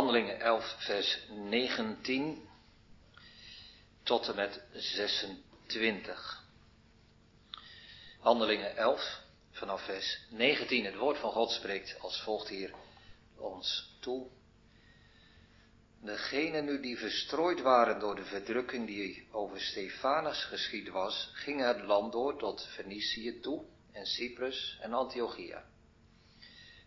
Handelingen 0.00 0.40
11, 0.40 0.76
vers 0.78 1.18
19 1.28 2.48
tot 4.02 4.28
en 4.28 4.34
met 4.34 4.62
26. 4.72 6.44
Handelingen 8.20 8.76
11, 8.76 9.20
vanaf 9.50 9.84
vers 9.84 10.18
19. 10.30 10.84
Het 10.84 10.96
woord 10.96 11.18
van 11.18 11.30
God 11.30 11.50
spreekt 11.50 11.96
als 12.00 12.20
volgt 12.20 12.48
hier 12.48 12.74
ons 13.36 13.96
toe. 14.00 14.26
Degenen 16.02 16.64
nu 16.64 16.80
die 16.80 16.98
verstrooid 16.98 17.60
waren 17.60 18.00
door 18.00 18.14
de 18.14 18.24
verdrukking 18.24 18.86
die 18.86 19.28
over 19.30 19.60
Stefanus 19.60 20.44
geschied 20.44 20.88
was, 20.88 21.30
gingen 21.32 21.66
het 21.66 21.82
land 21.82 22.12
door 22.12 22.38
tot 22.38 22.66
Fenicië 22.66 23.40
toe 23.40 23.64
en 23.92 24.06
Cyprus 24.06 24.78
en 24.80 24.92
Antiochia. 24.92 25.64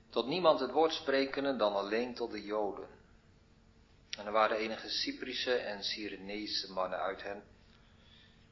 Tot 0.10 0.28
niemand 0.28 0.60
het 0.60 0.72
woord 0.72 0.94
sprekende 0.94 1.56
dan 1.56 1.74
alleen 1.74 2.14
tot 2.14 2.32
de 2.32 2.44
Joden. 2.44 2.93
En 4.18 4.26
er 4.26 4.32
waren 4.32 4.58
enige 4.58 4.90
Cyprische 4.90 5.56
en 5.56 5.84
Cyrenese 5.84 6.72
mannen 6.72 7.00
uit 7.00 7.24
hen, 7.24 7.44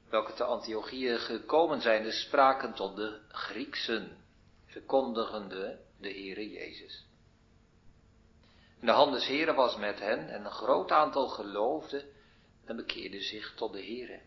welke 0.10 0.34
te 0.34 0.44
Antiochieën 0.44 1.20
gekomen 1.20 1.82
zijn, 1.82 2.04
de 2.04 2.12
spraken 2.12 2.74
tot 2.74 2.96
de 2.96 3.20
Grieksen, 3.28 4.18
verkondigende 4.66 5.80
de 6.00 6.10
Heere 6.10 6.50
Jezus. 6.50 7.06
En 8.80 8.86
de 8.86 8.92
hand 8.92 9.14
des 9.14 9.26
Heren 9.26 9.56
was 9.56 9.78
met 9.78 10.00
hen 10.00 10.30
en 10.30 10.46
een 10.46 10.52
groot 10.52 10.92
aantal 10.92 11.28
geloofden 11.28 12.04
en 12.66 12.76
bekeerden 12.76 13.22
zich 13.22 13.54
tot 13.56 13.74
de 13.74 13.84
Heere. 13.86 14.20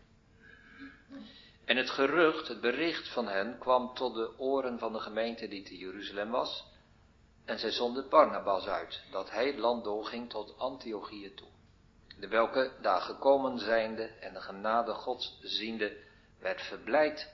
En 1.65 1.77
het 1.77 1.89
gerucht, 1.89 2.47
het 2.47 2.61
bericht 2.61 3.07
van 3.13 3.27
hen 3.27 3.57
kwam 3.59 3.93
tot 3.93 4.13
de 4.13 4.39
oren 4.39 4.79
van 4.79 4.93
de 4.93 4.99
gemeente 4.99 5.47
die 5.47 5.63
te 5.63 5.77
Jeruzalem 5.77 6.29
was. 6.29 6.65
En 7.45 7.59
zij 7.59 7.71
zonden 7.71 8.09
Barnabas 8.09 8.67
uit, 8.67 9.01
dat 9.11 9.31
hij 9.31 9.47
het 9.47 9.57
land 9.57 9.83
doorging 9.83 10.29
tot 10.29 10.57
Antiochië 10.57 11.33
toe. 11.33 11.47
De 12.19 12.27
welke 12.27 12.71
daar 12.81 13.01
gekomen 13.01 13.59
zijnde 13.59 14.03
en 14.03 14.33
de 14.33 14.41
genade 14.41 14.93
Gods 14.93 15.37
ziende, 15.41 15.97
werd 16.39 16.61
verblijd. 16.61 17.33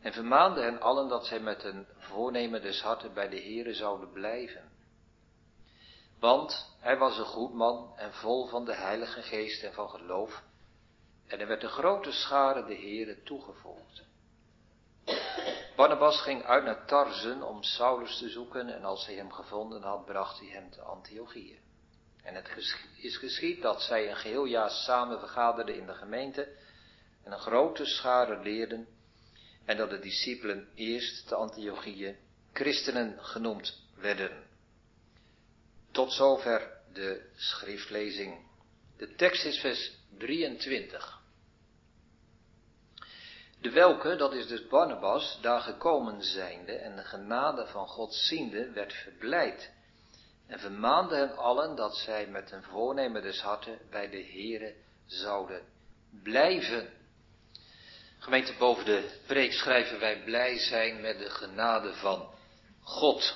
En 0.00 0.12
vermaande 0.12 0.60
hen 0.60 0.80
allen 0.80 1.08
dat 1.08 1.26
zij 1.26 1.40
met 1.40 1.64
een 1.64 1.86
voornemen 1.98 2.62
des 2.62 2.82
harten 2.82 3.14
bij 3.14 3.28
de 3.28 3.40
Heere 3.40 3.74
zouden 3.74 4.12
blijven. 4.12 4.72
Want 6.18 6.76
hij 6.80 6.98
was 6.98 7.18
een 7.18 7.24
goed 7.24 7.52
man 7.52 7.92
en 7.96 8.12
vol 8.12 8.46
van 8.46 8.64
de 8.64 8.74
Heilige 8.74 9.22
Geest 9.22 9.62
en 9.62 9.72
van 9.72 9.88
geloof. 9.88 10.42
En 11.26 11.40
er 11.40 11.46
werd 11.46 11.62
een 11.62 11.68
grote 11.68 12.12
schare 12.12 12.64
de 12.64 12.74
Heere 12.74 13.22
toegevolgd. 13.22 14.05
Barnabas 15.76 16.20
ging 16.20 16.44
uit 16.44 16.64
naar 16.64 16.86
Tarzen 16.86 17.42
om 17.42 17.62
Saulus 17.62 18.18
te 18.18 18.28
zoeken 18.28 18.74
en 18.74 18.84
als 18.84 19.06
hij 19.06 19.14
hem 19.14 19.32
gevonden 19.32 19.82
had, 19.82 20.04
bracht 20.04 20.38
hij 20.38 20.48
hem 20.48 20.70
te 20.70 20.80
Antiochië. 20.80 21.58
En 22.22 22.34
het 22.34 22.48
is 22.96 23.16
geschied 23.16 23.62
dat 23.62 23.82
zij 23.82 24.10
een 24.10 24.16
geheel 24.16 24.44
jaar 24.44 24.70
samen 24.70 25.18
vergaderden 25.18 25.76
in 25.76 25.86
de 25.86 25.94
gemeente 25.94 26.48
en 27.24 27.32
een 27.32 27.38
grote 27.38 27.84
schare 27.84 28.42
leerden 28.42 28.86
en 29.64 29.76
dat 29.76 29.90
de 29.90 29.98
discipelen 29.98 30.68
eerst 30.74 31.28
te 31.28 31.34
Antiochië 31.34 32.16
christenen 32.52 33.24
genoemd 33.24 33.82
werden. 33.94 34.44
Tot 35.90 36.12
zover 36.12 36.70
de 36.92 37.30
schriftlezing. 37.34 38.46
De 38.96 39.14
tekst 39.14 39.44
is 39.44 39.60
vers 39.60 39.92
23. 40.18 41.20
De 43.66 43.72
welke, 43.72 44.16
dat 44.16 44.32
is 44.32 44.46
dus 44.46 44.66
Barnabas, 44.66 45.38
daar 45.42 45.60
gekomen 45.60 46.22
zijnde 46.22 46.72
en 46.72 46.96
de 46.96 47.04
genade 47.04 47.66
van 47.66 47.88
God 47.88 48.14
ziende, 48.14 48.70
werd 48.70 48.92
verblijd 48.92 49.70
en 50.46 50.58
vermaande 50.58 51.16
hen 51.16 51.36
allen 51.36 51.76
dat 51.76 51.96
zij 51.96 52.26
met 52.26 52.52
een 52.52 52.62
voornemen 52.62 53.22
des 53.22 53.40
harten 53.40 53.78
bij 53.90 54.10
de 54.10 54.24
Here 54.24 54.74
zouden 55.06 55.62
blijven. 56.22 56.88
Gemeente 58.18 58.54
boven 58.58 58.84
de 58.84 59.10
preek 59.26 59.52
schrijven 59.52 59.98
wij 59.98 60.22
blij 60.24 60.58
zijn 60.58 61.00
met 61.00 61.18
de 61.18 61.30
genade 61.30 61.94
van 61.94 62.28
God. 62.82 63.34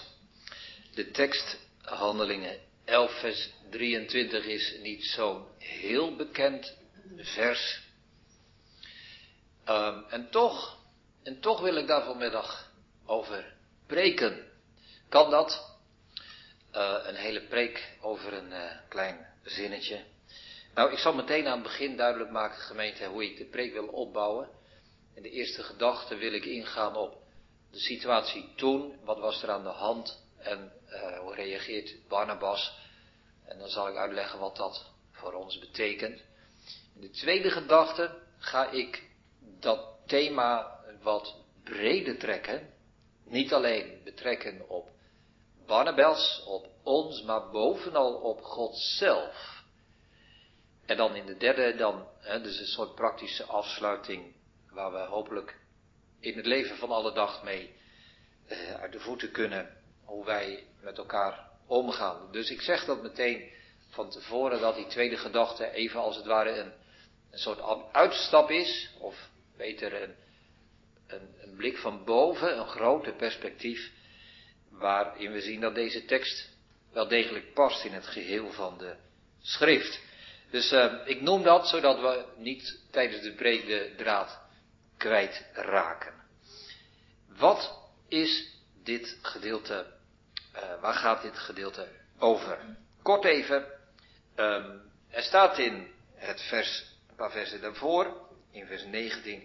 De 0.94 1.10
tekst 1.10 1.58
Handelingen 1.82 2.58
11 2.84 3.20
vers 3.20 3.50
23 3.70 4.44
is 4.44 4.76
niet 4.82 5.04
zo'n 5.04 5.46
heel 5.58 6.16
bekend 6.16 6.76
vers. 7.16 7.89
Um, 9.70 10.04
en 10.08 10.31
toch, 10.31 10.78
en 11.22 11.41
toch 11.41 11.60
wil 11.60 11.76
ik 11.76 11.86
daar 11.86 12.04
vanmiddag 12.04 12.72
over 13.06 13.56
preken. 13.86 14.47
Kan 15.08 15.31
dat? 15.31 15.78
Uh, 16.75 16.98
een 17.03 17.14
hele 17.14 17.42
preek 17.42 17.97
over 18.00 18.32
een 18.32 18.50
uh, 18.50 18.70
klein 18.88 19.26
zinnetje. 19.44 20.04
Nou, 20.75 20.92
ik 20.92 20.98
zal 20.98 21.14
meteen 21.14 21.47
aan 21.47 21.53
het 21.53 21.62
begin 21.62 21.97
duidelijk 21.97 22.31
maken, 22.31 22.58
gemeente, 22.58 23.06
hoe 23.06 23.25
ik 23.25 23.36
de 23.36 23.44
preek 23.44 23.72
wil 23.72 23.86
opbouwen. 23.86 24.48
In 25.14 25.22
de 25.22 25.31
eerste 25.31 25.62
gedachte 25.62 26.16
wil 26.16 26.32
ik 26.32 26.44
ingaan 26.44 26.97
op 26.97 27.22
de 27.70 27.78
situatie 27.78 28.52
toen, 28.56 28.98
wat 29.04 29.19
was 29.19 29.42
er 29.42 29.50
aan 29.50 29.62
de 29.62 29.69
hand 29.69 30.22
en 30.38 30.72
uh, 30.88 31.19
hoe 31.19 31.34
reageert 31.34 32.08
Barnabas. 32.08 32.78
En 33.44 33.58
dan 33.58 33.69
zal 33.69 33.88
ik 33.88 33.97
uitleggen 33.97 34.38
wat 34.38 34.56
dat 34.56 34.91
voor 35.12 35.32
ons 35.32 35.58
betekent. 35.58 36.20
In 36.94 37.00
de 37.00 37.10
tweede 37.10 37.50
gedachte 37.50 38.19
ga 38.38 38.70
ik 38.70 39.08
dat 39.62 39.81
thema 40.06 40.78
wat 41.03 41.37
breder 41.65 42.19
trekken. 42.19 42.69
Niet 43.25 43.53
alleen 43.53 44.00
betrekken 44.04 44.69
op 44.69 44.88
Barnabas, 45.66 46.43
op 46.47 46.66
ons, 46.82 47.22
maar 47.22 47.50
bovenal 47.50 48.15
op 48.15 48.43
God 48.43 48.76
zelf. 48.76 49.62
En 50.87 50.97
dan 50.97 51.15
in 51.15 51.26
de 51.26 51.37
derde, 51.37 51.75
dan, 51.76 52.06
hè, 52.19 52.41
dus 52.41 52.59
een 52.59 52.66
soort 52.66 52.94
praktische 52.94 53.44
afsluiting, 53.44 54.34
waar 54.70 54.93
we 54.93 54.99
hopelijk 54.99 55.59
in 56.20 56.37
het 56.37 56.47
leven 56.47 56.76
van 56.76 56.91
alle 56.91 57.12
dag 57.12 57.43
mee 57.43 57.75
uh, 58.49 58.75
uit 58.75 58.93
de 58.93 59.00
voeten 59.00 59.31
kunnen, 59.31 59.76
hoe 60.04 60.25
wij 60.25 60.66
met 60.81 60.99
elkaar 60.99 61.49
omgaan. 61.66 62.32
Dus 62.32 62.50
ik 62.50 62.60
zeg 62.60 62.84
dat 62.84 63.03
meteen 63.03 63.50
van 63.88 64.10
tevoren, 64.10 64.60
dat 64.60 64.75
die 64.75 64.87
tweede 64.87 65.16
gedachte 65.16 65.70
even 65.70 66.00
als 66.00 66.16
het 66.16 66.26
ware 66.26 66.50
een, 66.50 66.72
een 67.31 67.38
soort 67.38 67.60
uitstap 67.93 68.50
is, 68.50 68.91
of 68.99 69.29
beter 69.60 70.03
een, 70.03 70.15
een, 71.06 71.54
blik 71.56 71.78
van 71.78 72.04
boven, 72.04 72.59
een 72.59 72.69
groter 72.69 73.12
perspectief, 73.12 73.91
waarin 74.71 75.32
we 75.32 75.41
zien 75.41 75.60
dat 75.60 75.75
deze 75.75 76.04
tekst 76.04 76.48
wel 76.93 77.09
degelijk 77.09 77.54
past 77.54 77.84
in 77.84 77.93
het 77.93 78.06
geheel 78.06 78.53
van 78.53 78.78
de 78.78 78.94
schrift. 79.41 80.00
Dus 80.50 80.72
uh, 80.72 80.94
ik 81.04 81.20
noem 81.20 81.43
dat 81.43 81.69
zodat 81.69 82.00
we 82.00 82.25
niet 82.37 82.81
tijdens 82.91 83.22
de 83.22 83.34
preek 83.34 83.66
de 83.66 83.94
draad 83.97 84.41
kwijtraken. 84.97 86.15
Wat 87.28 87.78
is 88.09 88.49
dit 88.82 89.19
gedeelte, 89.22 89.87
uh, 90.54 90.81
waar 90.81 90.94
gaat 90.94 91.22
dit 91.22 91.38
gedeelte 91.38 91.88
over? 92.19 92.76
Kort 93.03 93.25
even, 93.25 93.66
um, 94.37 94.81
er 95.10 95.22
staat 95.22 95.59
in 95.59 95.91
het 96.15 96.41
vers, 96.41 96.84
een 97.09 97.15
paar 97.15 97.31
versen 97.31 97.60
daarvoor, 97.60 98.29
in 98.53 98.66
vers 98.66 98.84
19, 98.84 99.43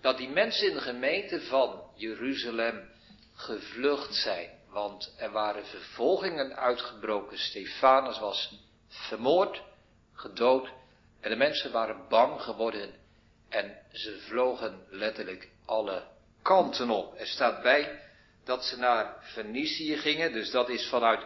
dat 0.00 0.16
die 0.16 0.28
mensen 0.28 0.68
in 0.68 0.74
de 0.74 0.80
gemeente 0.80 1.40
van 1.40 1.82
Jeruzalem 1.94 2.88
gevlucht 3.34 4.14
zijn. 4.14 4.50
Want 4.68 5.14
er 5.18 5.30
waren 5.30 5.66
vervolgingen 5.66 6.56
uitgebroken. 6.56 7.38
Stefanus 7.38 8.18
was 8.18 8.58
vermoord, 8.88 9.62
gedood. 10.12 10.68
En 11.20 11.30
de 11.30 11.36
mensen 11.36 11.72
waren 11.72 12.08
bang 12.08 12.40
geworden. 12.40 12.94
En 13.48 13.78
ze 13.92 14.18
vlogen 14.18 14.86
letterlijk 14.90 15.48
alle 15.66 16.02
kanten 16.42 16.90
op. 16.90 17.18
Er 17.18 17.26
staat 17.26 17.62
bij 17.62 18.00
dat 18.44 18.64
ze 18.64 18.78
naar 18.78 19.16
Fenicië 19.20 19.96
gingen. 19.96 20.32
Dus 20.32 20.50
dat 20.50 20.68
is 20.68 20.88
vanuit 20.88 21.20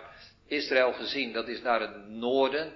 Israël 0.46 0.92
gezien, 0.92 1.32
dat 1.32 1.48
is 1.48 1.62
naar 1.62 1.80
het 1.80 2.08
noorden. 2.08 2.72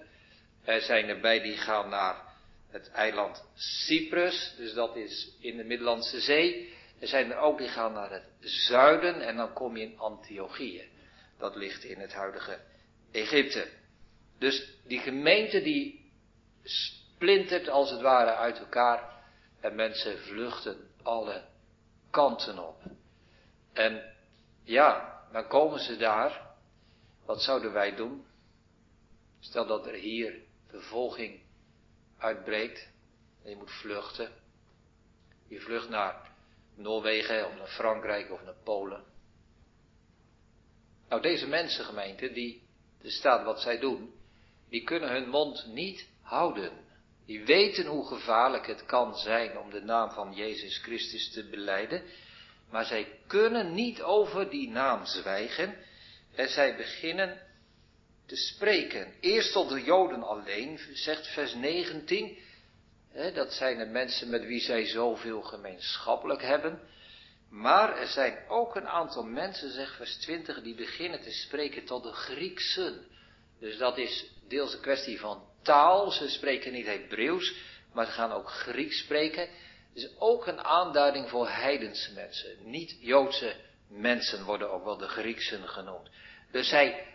Er 0.64 0.80
zijn 0.80 1.08
erbij 1.08 1.40
die 1.40 1.56
gaan 1.56 1.88
naar 1.88 2.31
het 2.72 2.90
eiland 2.90 3.44
Cyprus. 3.54 4.54
Dus 4.56 4.74
dat 4.74 4.96
is 4.96 5.36
in 5.40 5.56
de 5.56 5.64
Middellandse 5.64 6.20
Zee. 6.20 6.74
Er 6.98 7.08
zijn 7.08 7.30
er 7.30 7.36
ook 7.36 7.58
die 7.58 7.68
gaan 7.68 7.92
naar 7.92 8.10
het 8.10 8.24
zuiden 8.40 9.20
en 9.20 9.36
dan 9.36 9.52
kom 9.52 9.76
je 9.76 9.82
in 9.82 9.98
Antiochië. 9.98 10.90
Dat 11.38 11.56
ligt 11.56 11.84
in 11.84 12.00
het 12.00 12.12
huidige 12.12 12.58
Egypte. 13.10 13.68
Dus 14.38 14.68
die 14.86 14.98
gemeente 14.98 15.62
die 15.62 16.12
splintert 16.62 17.68
als 17.68 17.90
het 17.90 18.00
ware 18.00 18.34
uit 18.34 18.58
elkaar 18.58 19.24
en 19.60 19.74
mensen 19.74 20.18
vluchten 20.18 20.90
alle 21.02 21.44
kanten 22.10 22.68
op. 22.68 22.82
En 23.72 24.14
ja, 24.64 25.20
dan 25.32 25.46
komen 25.46 25.80
ze 25.80 25.96
daar. 25.96 26.50
Wat 27.24 27.42
zouden 27.42 27.72
wij 27.72 27.94
doen? 27.94 28.24
Stel 29.40 29.66
dat 29.66 29.86
er 29.86 29.94
hier 29.94 30.34
vervolging 30.66 31.40
uitbreekt 32.22 32.88
en 33.44 33.50
je 33.50 33.56
moet 33.56 33.70
vluchten. 33.70 34.30
Je 35.48 35.60
vlucht 35.60 35.88
naar 35.88 36.30
Noorwegen 36.74 37.46
of 37.46 37.56
naar 37.56 37.66
Frankrijk 37.66 38.30
of 38.30 38.42
naar 38.42 38.62
Polen. 38.64 39.04
Nou, 41.08 41.22
deze 41.22 41.48
mensengemeente, 41.48 42.32
die, 42.32 42.62
er 43.02 43.10
staat 43.10 43.44
wat 43.44 43.60
zij 43.60 43.78
doen, 43.78 44.14
die 44.68 44.84
kunnen 44.84 45.10
hun 45.10 45.28
mond 45.28 45.66
niet 45.66 46.08
houden. 46.20 46.72
Die 47.26 47.44
weten 47.44 47.86
hoe 47.86 48.06
gevaarlijk 48.06 48.66
het 48.66 48.84
kan 48.84 49.16
zijn 49.16 49.58
om 49.58 49.70
de 49.70 49.80
naam 49.80 50.10
van 50.10 50.32
Jezus 50.32 50.78
Christus 50.78 51.32
te 51.32 51.48
beleiden, 51.48 52.02
maar 52.70 52.84
zij 52.84 53.18
kunnen 53.26 53.74
niet 53.74 54.02
over 54.02 54.50
die 54.50 54.68
naam 54.68 55.06
zwijgen 55.06 55.76
en 56.34 56.48
zij 56.48 56.76
beginnen 56.76 57.40
te 58.32 58.38
spreken. 58.38 59.12
Eerst 59.20 59.52
tot 59.52 59.68
de 59.68 59.82
Joden 59.82 60.22
alleen, 60.22 60.78
zegt 60.92 61.26
vers 61.26 61.54
19. 61.54 62.38
Hè, 63.10 63.32
dat 63.32 63.52
zijn 63.52 63.78
de 63.78 63.84
mensen 63.84 64.30
met 64.30 64.44
wie 64.44 64.60
zij 64.60 64.86
zoveel 64.86 65.42
gemeenschappelijk 65.42 66.42
hebben. 66.42 66.80
Maar 67.50 67.98
er 67.98 68.06
zijn 68.06 68.38
ook 68.48 68.76
een 68.76 68.88
aantal 68.88 69.24
mensen, 69.24 69.70
zegt 69.70 69.96
vers 69.96 70.16
20, 70.16 70.62
die 70.62 70.74
beginnen 70.74 71.20
te 71.20 71.30
spreken 71.30 71.84
tot 71.84 72.02
de 72.02 72.12
Grieksen. 72.12 73.06
Dus 73.60 73.76
dat 73.76 73.98
is 73.98 74.30
deels 74.48 74.74
een 74.74 74.80
kwestie 74.80 75.20
van 75.20 75.42
taal. 75.62 76.10
Ze 76.10 76.28
spreken 76.28 76.72
niet 76.72 76.86
Hebreeuws, 76.86 77.54
maar 77.92 78.06
ze 78.06 78.12
gaan 78.12 78.32
ook 78.32 78.50
Grieks 78.50 78.98
spreken. 78.98 79.48
is 79.94 80.08
ook 80.18 80.46
een 80.46 80.60
aanduiding 80.60 81.28
voor 81.28 81.48
heidense 81.48 82.12
mensen. 82.12 82.56
Niet-Joodse 82.64 83.56
mensen 83.88 84.44
worden 84.44 84.70
ook 84.70 84.84
wel 84.84 84.96
de 84.96 85.08
Grieksen 85.08 85.68
genoemd. 85.68 86.08
Dus 86.50 86.68
zij 86.68 87.06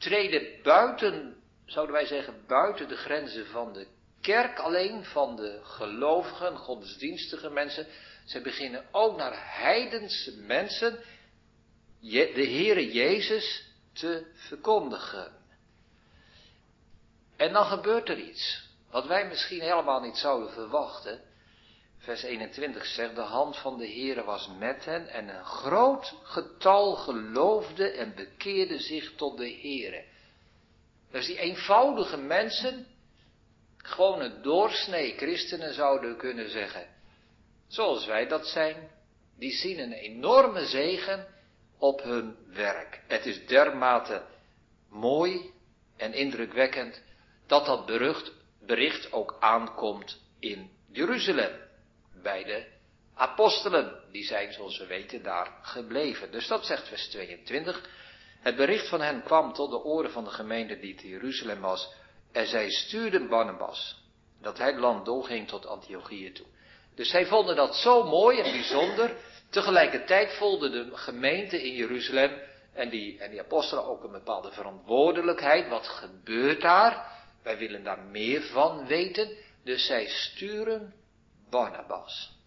treden 0.00 0.62
buiten, 0.62 1.36
zouden 1.66 1.94
wij 1.94 2.06
zeggen, 2.06 2.34
buiten 2.46 2.88
de 2.88 2.96
grenzen 2.96 3.46
van 3.46 3.72
de 3.72 3.86
kerk 4.20 4.58
alleen, 4.58 5.04
van 5.04 5.36
de 5.36 5.60
gelovigen, 5.62 6.56
godsdienstige 6.56 7.50
mensen. 7.50 7.86
Zij 8.24 8.42
beginnen 8.42 8.84
ook 8.90 9.16
naar 9.16 9.32
heidense 9.36 10.36
mensen 10.36 10.98
de 12.00 12.46
Heere 12.50 12.92
Jezus 12.92 13.64
te 13.92 14.26
verkondigen. 14.34 15.32
En 17.36 17.52
dan 17.52 17.64
gebeurt 17.64 18.08
er 18.08 18.18
iets, 18.18 18.68
wat 18.90 19.06
wij 19.06 19.28
misschien 19.28 19.60
helemaal 19.60 20.00
niet 20.00 20.16
zouden 20.16 20.52
verwachten. 20.52 21.20
Vers 22.00 22.22
21 22.22 22.86
zegt, 22.86 23.14
de 23.14 23.20
hand 23.20 23.56
van 23.56 23.78
de 23.78 23.86
Heere 23.86 24.24
was 24.24 24.50
met 24.58 24.84
hen 24.84 25.08
en 25.08 25.28
een 25.28 25.44
groot 25.44 26.14
getal 26.22 26.94
geloofde 26.94 27.90
en 27.90 28.14
bekeerde 28.14 28.78
zich 28.78 29.14
tot 29.14 29.36
de 29.36 29.58
Heere. 29.60 30.04
Dus 31.10 31.26
die 31.26 31.38
eenvoudige 31.38 32.16
mensen, 32.16 32.86
gewoon 33.76 34.20
een 34.20 34.42
doorsnee 34.42 35.16
christenen 35.16 35.74
zouden 35.74 36.16
kunnen 36.16 36.50
zeggen, 36.50 36.86
zoals 37.68 38.06
wij 38.06 38.26
dat 38.26 38.46
zijn, 38.46 38.90
die 39.38 39.52
zien 39.52 39.78
een 39.78 39.92
enorme 39.92 40.66
zegen 40.66 41.26
op 41.78 42.02
hun 42.02 42.36
werk. 42.46 43.02
Het 43.06 43.26
is 43.26 43.46
dermate 43.46 44.22
mooi 44.88 45.50
en 45.96 46.12
indrukwekkend 46.12 47.02
dat 47.46 47.66
dat 47.66 47.86
bericht, 47.86 48.32
bericht 48.60 49.12
ook 49.12 49.36
aankomt 49.40 50.20
in 50.38 50.70
Jeruzalem. 50.92 51.68
Bij 52.22 52.44
de 52.44 52.66
apostelen, 53.14 54.00
die 54.12 54.24
zijn 54.24 54.52
zoals 54.52 54.78
we 54.78 54.86
weten 54.86 55.22
daar 55.22 55.58
gebleven. 55.62 56.30
Dus 56.30 56.46
dat 56.46 56.66
zegt 56.66 56.88
vers 56.88 57.08
22. 57.08 57.88
Het 58.40 58.56
bericht 58.56 58.88
van 58.88 59.00
hen 59.00 59.22
kwam 59.22 59.52
tot 59.52 59.70
de 59.70 59.84
oren 59.84 60.10
van 60.10 60.24
de 60.24 60.30
gemeente 60.30 60.78
die 60.78 60.94
te 60.94 61.08
Jeruzalem 61.08 61.60
was. 61.60 61.92
En 62.32 62.46
zij 62.46 62.70
stuurden 62.70 63.28
Barnabas, 63.28 64.02
dat 64.40 64.58
hij 64.58 64.66
het 64.66 64.78
land 64.78 65.04
doorging 65.04 65.48
tot 65.48 65.66
Antiochië 65.66 66.32
toe. 66.32 66.46
Dus 66.94 67.10
zij 67.10 67.26
vonden 67.26 67.56
dat 67.56 67.74
zo 67.74 68.04
mooi 68.04 68.40
en 68.40 68.52
bijzonder. 68.52 69.16
Tegelijkertijd 69.50 70.32
voelde 70.32 70.70
de 70.70 70.96
gemeente 70.96 71.62
in 71.62 71.74
Jeruzalem 71.74 72.40
en 72.72 72.88
die, 72.88 73.18
en 73.18 73.30
die 73.30 73.40
apostelen 73.40 73.84
ook 73.84 74.04
een 74.04 74.12
bepaalde 74.12 74.52
verantwoordelijkheid. 74.52 75.68
Wat 75.68 75.86
gebeurt 75.86 76.60
daar? 76.60 77.18
Wij 77.42 77.58
willen 77.58 77.84
daar 77.84 78.02
meer 78.02 78.42
van 78.42 78.86
weten. 78.86 79.36
Dus 79.64 79.86
zij 79.86 80.06
sturen 80.06 80.94
Barnabas. 81.50 82.38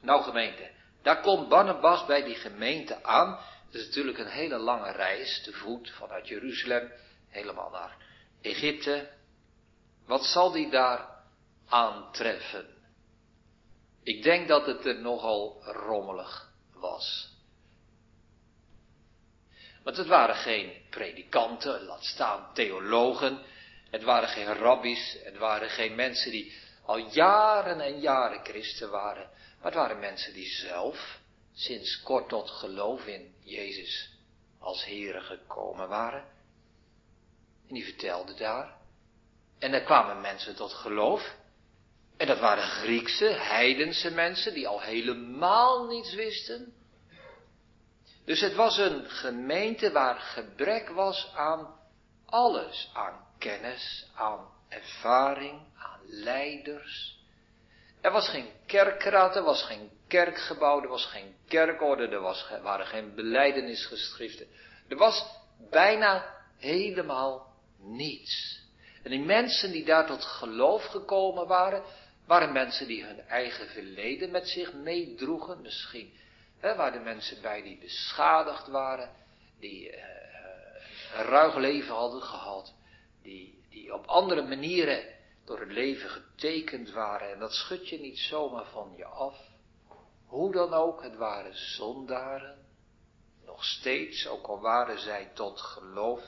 Nou 0.00 0.22
gemeente, 0.22 0.70
daar 1.02 1.20
komt 1.20 1.48
Barnabas 1.48 2.06
bij 2.06 2.22
die 2.22 2.34
gemeente 2.34 3.02
aan. 3.02 3.38
Het 3.66 3.74
is 3.74 3.86
natuurlijk 3.86 4.18
een 4.18 4.26
hele 4.30 4.58
lange 4.58 4.90
reis 4.90 5.42
te 5.42 5.52
voet 5.52 5.90
vanuit 5.90 6.28
Jeruzalem 6.28 6.92
helemaal 7.28 7.70
naar 7.70 7.96
Egypte. 8.40 9.10
Wat 10.06 10.24
zal 10.24 10.52
die 10.52 10.70
daar 10.70 11.08
aantreffen? 11.68 12.66
Ik 14.02 14.22
denk 14.22 14.48
dat 14.48 14.66
het 14.66 14.86
er 14.86 15.00
nogal 15.00 15.62
rommelig 15.64 16.52
was. 16.74 17.30
Want 19.82 19.96
het 19.96 20.06
waren 20.06 20.36
geen 20.36 20.72
predikanten, 20.90 21.82
laat 21.84 22.04
staan 22.04 22.54
theologen. 22.54 23.38
Het 23.90 24.02
waren 24.02 24.28
geen 24.28 24.54
rabbies, 24.54 25.16
het 25.24 25.36
waren 25.36 25.70
geen 25.70 25.94
mensen 25.94 26.30
die 26.30 26.60
al 26.84 26.96
jaren 26.96 27.80
en 27.80 28.00
jaren 28.00 28.44
christen 28.44 28.90
waren. 28.90 29.30
Maar 29.56 29.70
het 29.72 29.74
waren 29.74 29.98
mensen 29.98 30.32
die 30.32 30.48
zelf 30.48 31.20
sinds 31.52 32.02
kort 32.02 32.28
tot 32.28 32.50
geloof 32.50 33.06
in 33.06 33.34
Jezus 33.40 34.10
als 34.58 34.84
Heere 34.84 35.20
gekomen 35.20 35.88
waren. 35.88 36.24
En 37.68 37.74
die 37.74 37.84
vertelden 37.84 38.36
daar. 38.36 38.76
En 39.58 39.72
er 39.72 39.82
kwamen 39.82 40.20
mensen 40.20 40.56
tot 40.56 40.72
geloof. 40.72 41.34
En 42.16 42.26
dat 42.26 42.38
waren 42.38 42.68
Griekse, 42.68 43.24
heidense 43.26 44.10
mensen 44.10 44.54
die 44.54 44.68
al 44.68 44.80
helemaal 44.80 45.86
niets 45.86 46.14
wisten. 46.14 46.74
Dus 48.24 48.40
het 48.40 48.54
was 48.54 48.78
een 48.78 49.10
gemeente 49.10 49.92
waar 49.92 50.20
gebrek 50.20 50.88
was 50.88 51.32
aan 51.34 51.80
alles. 52.26 52.90
Aan 52.92 53.26
kennis, 53.38 54.06
aan 54.14 54.51
ervaring, 54.74 55.60
aan 55.76 56.00
leiders. 56.06 57.20
Er 58.00 58.12
was 58.12 58.28
geen 58.28 58.48
kerkraad, 58.66 59.36
er 59.36 59.42
was 59.42 59.62
geen 59.62 59.90
kerkgebouw, 60.08 60.82
er 60.82 60.88
was 60.88 61.04
geen 61.04 61.34
kerkorde, 61.48 62.08
er 62.08 62.20
was, 62.20 62.48
waren 62.62 62.86
geen 62.86 63.14
beleidenisgeschriften. 63.14 64.46
Er 64.88 64.96
was 64.96 65.24
bijna 65.70 66.24
helemaal 66.58 67.54
niets. 67.78 68.60
En 69.02 69.10
die 69.10 69.20
mensen 69.20 69.72
die 69.72 69.84
daar 69.84 70.06
tot 70.06 70.24
geloof 70.24 70.84
gekomen 70.84 71.46
waren, 71.46 71.82
waren 72.26 72.52
mensen 72.52 72.86
die 72.86 73.04
hun 73.04 73.20
eigen 73.20 73.68
verleden 73.68 74.30
met 74.30 74.48
zich 74.48 74.72
meedroegen. 74.72 75.60
Misschien 75.60 76.12
waren 76.60 77.02
mensen 77.02 77.42
bij 77.42 77.62
die 77.62 77.78
beschadigd 77.78 78.68
waren, 78.68 79.10
die 79.60 79.88
uh, 79.88 79.94
een 81.14 81.24
ruig 81.24 81.56
leven 81.56 81.94
hadden 81.94 82.22
gehad, 82.22 82.74
die, 83.22 83.61
op 83.92 84.06
andere 84.06 84.42
manieren 84.42 85.04
door 85.44 85.60
het 85.60 85.70
leven 85.70 86.10
getekend 86.10 86.90
waren. 86.90 87.30
En 87.30 87.38
dat 87.38 87.52
schud 87.52 87.88
je 87.88 88.00
niet 88.00 88.18
zomaar 88.18 88.66
van 88.66 88.92
je 88.96 89.04
af. 89.04 89.50
Hoe 90.26 90.52
dan 90.52 90.72
ook, 90.74 91.02
het 91.02 91.16
waren 91.16 91.56
zondaren. 91.56 92.58
Nog 93.44 93.64
steeds, 93.64 94.26
ook 94.26 94.46
al 94.46 94.60
waren 94.60 94.98
zij 94.98 95.30
tot 95.34 95.60
geloof 95.60 96.22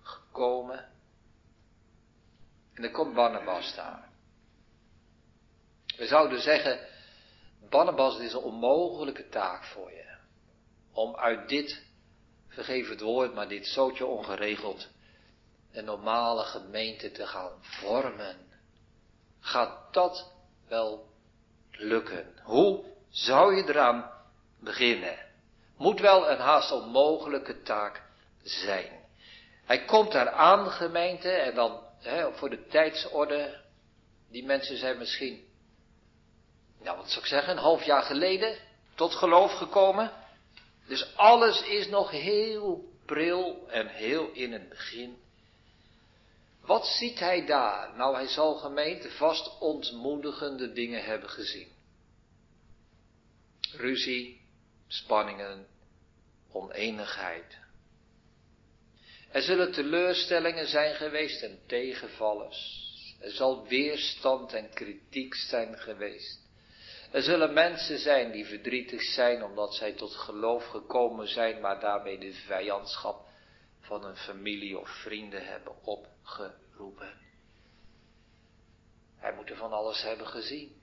gekomen. 0.00 0.92
En 2.74 2.82
dan 2.82 2.92
komt 2.92 3.14
Barnabas 3.14 3.74
daar. 3.74 4.12
We 5.96 6.06
zouden 6.06 6.40
zeggen, 6.40 6.88
Barnabas, 7.70 8.16
dit 8.16 8.26
is 8.26 8.32
een 8.32 8.40
onmogelijke 8.42 9.28
taak 9.28 9.64
voor 9.64 9.90
je. 9.90 10.16
Om 10.92 11.16
uit 11.16 11.48
dit, 11.48 11.86
vergeef 12.48 12.88
het 12.88 13.00
woord, 13.00 13.34
maar 13.34 13.48
dit 13.48 13.66
zootje 13.66 14.06
ongeregeld, 14.06 14.88
een 15.74 15.84
normale 15.84 16.44
gemeente 16.44 17.10
te 17.10 17.26
gaan 17.26 17.52
vormen. 17.60 18.36
Gaat 19.40 19.92
dat 19.92 20.32
wel 20.68 21.06
lukken? 21.70 22.38
Hoe 22.42 22.84
zou 23.10 23.54
je 23.56 23.62
eraan 23.62 24.10
beginnen? 24.60 25.18
Moet 25.76 26.00
wel 26.00 26.30
een 26.30 26.38
haast 26.38 26.72
onmogelijke 26.72 27.62
taak 27.62 28.02
zijn. 28.42 29.02
Hij 29.64 29.84
komt 29.84 30.12
daar 30.12 30.30
aan, 30.30 30.70
gemeente, 30.70 31.30
en 31.30 31.54
dan 31.54 31.80
hè, 31.98 32.32
voor 32.32 32.50
de 32.50 32.66
tijdsorde. 32.66 33.62
Die 34.30 34.44
mensen 34.44 34.76
zijn 34.76 34.98
misschien, 34.98 35.44
nou 36.82 36.96
wat 36.96 37.08
zou 37.08 37.20
ik 37.20 37.26
zeggen, 37.26 37.52
een 37.52 37.62
half 37.62 37.82
jaar 37.82 38.02
geleden 38.02 38.56
tot 38.94 39.14
geloof 39.14 39.52
gekomen. 39.52 40.12
Dus 40.86 41.16
alles 41.16 41.62
is 41.62 41.88
nog 41.88 42.10
heel 42.10 42.84
pril 43.06 43.68
en 43.68 43.86
heel 43.86 44.30
in 44.32 44.52
het 44.52 44.68
begin. 44.68 45.23
Wat 46.66 46.86
ziet 46.86 47.18
hij 47.18 47.46
daar? 47.46 47.96
Nou, 47.96 48.14
hij 48.14 48.28
zal 48.28 48.54
gemeente 48.54 49.10
vast 49.10 49.58
ontmoedigende 49.58 50.72
dingen 50.72 51.04
hebben 51.04 51.30
gezien. 51.30 51.68
Ruzie, 53.72 54.40
spanningen, 54.88 55.66
oneenigheid. 56.52 57.58
Er 59.30 59.42
zullen 59.42 59.72
teleurstellingen 59.72 60.66
zijn 60.66 60.94
geweest 60.94 61.42
en 61.42 61.58
tegenvallers. 61.66 62.82
Er 63.20 63.30
zal 63.30 63.66
weerstand 63.66 64.52
en 64.52 64.70
kritiek 64.74 65.34
zijn 65.34 65.78
geweest. 65.78 66.42
Er 67.10 67.22
zullen 67.22 67.52
mensen 67.52 67.98
zijn 67.98 68.32
die 68.32 68.46
verdrietig 68.46 69.02
zijn 69.02 69.44
omdat 69.44 69.74
zij 69.74 69.92
tot 69.92 70.14
geloof 70.14 70.66
gekomen 70.66 71.28
zijn, 71.28 71.60
maar 71.60 71.80
daarmee 71.80 72.18
de 72.18 72.32
vijandschap 72.32 73.26
van 73.84 74.04
een 74.04 74.16
familie 74.16 74.78
of 74.78 74.88
vrienden 74.88 75.46
hebben 75.46 75.84
opgeroepen. 75.84 77.18
Hij 79.16 79.34
moet 79.34 79.50
er 79.50 79.56
van 79.56 79.72
alles 79.72 80.02
hebben 80.02 80.26
gezien. 80.26 80.82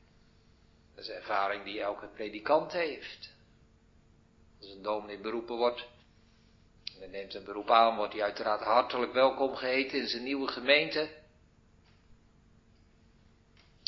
Dat 0.96 1.04
is 1.04 1.10
een 1.10 1.16
ervaring 1.16 1.64
die 1.64 1.82
elke 1.82 2.08
predikant 2.08 2.72
heeft. 2.72 3.30
Als 4.60 4.70
een 4.70 4.82
dominee 4.82 5.20
beroepen 5.20 5.58
wordt, 5.58 5.88
en 6.94 7.00
hij 7.00 7.08
neemt 7.08 7.34
een 7.34 7.44
beroep 7.44 7.70
aan, 7.72 7.96
wordt 7.96 8.14
hij 8.14 8.24
uiteraard 8.24 8.62
hartelijk 8.62 9.14
welkom 9.14 9.56
geheten 9.56 10.00
in 10.00 10.08
zijn 10.08 10.24
nieuwe 10.24 10.48
gemeente. 10.48 11.10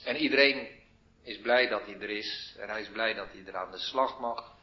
En 0.03 0.15
iedereen 0.15 0.67
is 1.21 1.39
blij 1.39 1.67
dat 1.67 1.85
hij 1.85 1.99
er 1.99 2.09
is. 2.09 2.55
En 2.59 2.69
hij 2.69 2.81
is 2.81 2.89
blij 2.89 3.13
dat 3.13 3.27
hij 3.31 3.45
er 3.45 3.57
aan 3.57 3.71
de 3.71 3.77
slag 3.77 4.19
mag. 4.19 4.55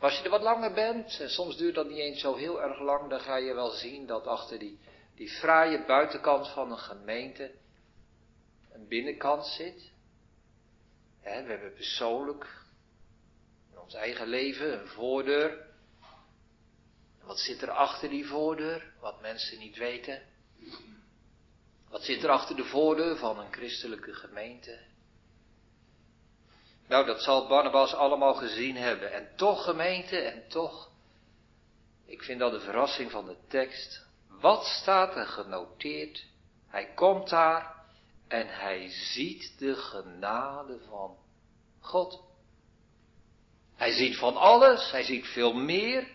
Maar 0.00 0.10
als 0.10 0.18
je 0.18 0.24
er 0.24 0.30
wat 0.30 0.42
langer 0.42 0.72
bent, 0.72 1.20
en 1.20 1.30
soms 1.30 1.56
duurt 1.56 1.74
dat 1.74 1.88
niet 1.88 1.98
eens 1.98 2.20
zo 2.20 2.34
heel 2.34 2.62
erg 2.62 2.80
lang, 2.80 3.10
dan 3.10 3.20
ga 3.20 3.36
je 3.36 3.54
wel 3.54 3.70
zien 3.70 4.06
dat 4.06 4.26
achter 4.26 4.58
die, 4.58 4.78
die 5.14 5.28
fraaie 5.28 5.84
buitenkant 5.84 6.48
van 6.48 6.70
een 6.70 6.78
gemeente 6.78 7.50
een 8.72 8.88
binnenkant 8.88 9.46
zit. 9.46 9.90
we 11.22 11.28
hebben 11.28 11.72
persoonlijk 11.74 12.64
in 13.70 13.78
ons 13.78 13.94
eigen 13.94 14.26
leven 14.26 14.80
een 14.80 14.88
voordeur. 14.88 15.66
Wat 17.22 17.38
zit 17.38 17.62
er 17.62 17.70
achter 17.70 18.08
die 18.08 18.26
voordeur? 18.26 18.92
Wat 19.00 19.20
mensen 19.20 19.58
niet 19.58 19.76
weten. 19.76 20.22
Wat 21.88 22.02
zit 22.02 22.22
er 22.22 22.30
achter 22.30 22.56
de 22.56 22.64
voordeur 22.64 23.16
van 23.16 23.38
een 23.38 23.52
christelijke 23.52 24.14
gemeente? 24.14 24.78
Nou, 26.90 27.06
dat 27.06 27.22
zal 27.22 27.46
Barnabas 27.46 27.94
allemaal 27.94 28.34
gezien 28.34 28.76
hebben. 28.76 29.12
En 29.12 29.28
toch, 29.36 29.64
gemeente, 29.64 30.16
en 30.16 30.48
toch. 30.48 30.90
Ik 32.06 32.22
vind 32.22 32.38
dat 32.38 32.52
de 32.52 32.60
verrassing 32.60 33.10
van 33.10 33.26
de 33.26 33.36
tekst. 33.48 34.06
Wat 34.40 34.64
staat 34.64 35.16
er 35.16 35.26
genoteerd? 35.26 36.24
Hij 36.68 36.92
komt 36.94 37.28
daar 37.28 37.74
en 38.28 38.46
hij 38.48 38.88
ziet 38.88 39.58
de 39.58 39.74
genade 39.74 40.78
van 40.88 41.16
God. 41.80 42.22
Hij 43.76 43.92
ziet 43.92 44.16
van 44.16 44.36
alles, 44.36 44.90
hij 44.90 45.02
ziet 45.02 45.26
veel 45.26 45.52
meer. 45.52 46.08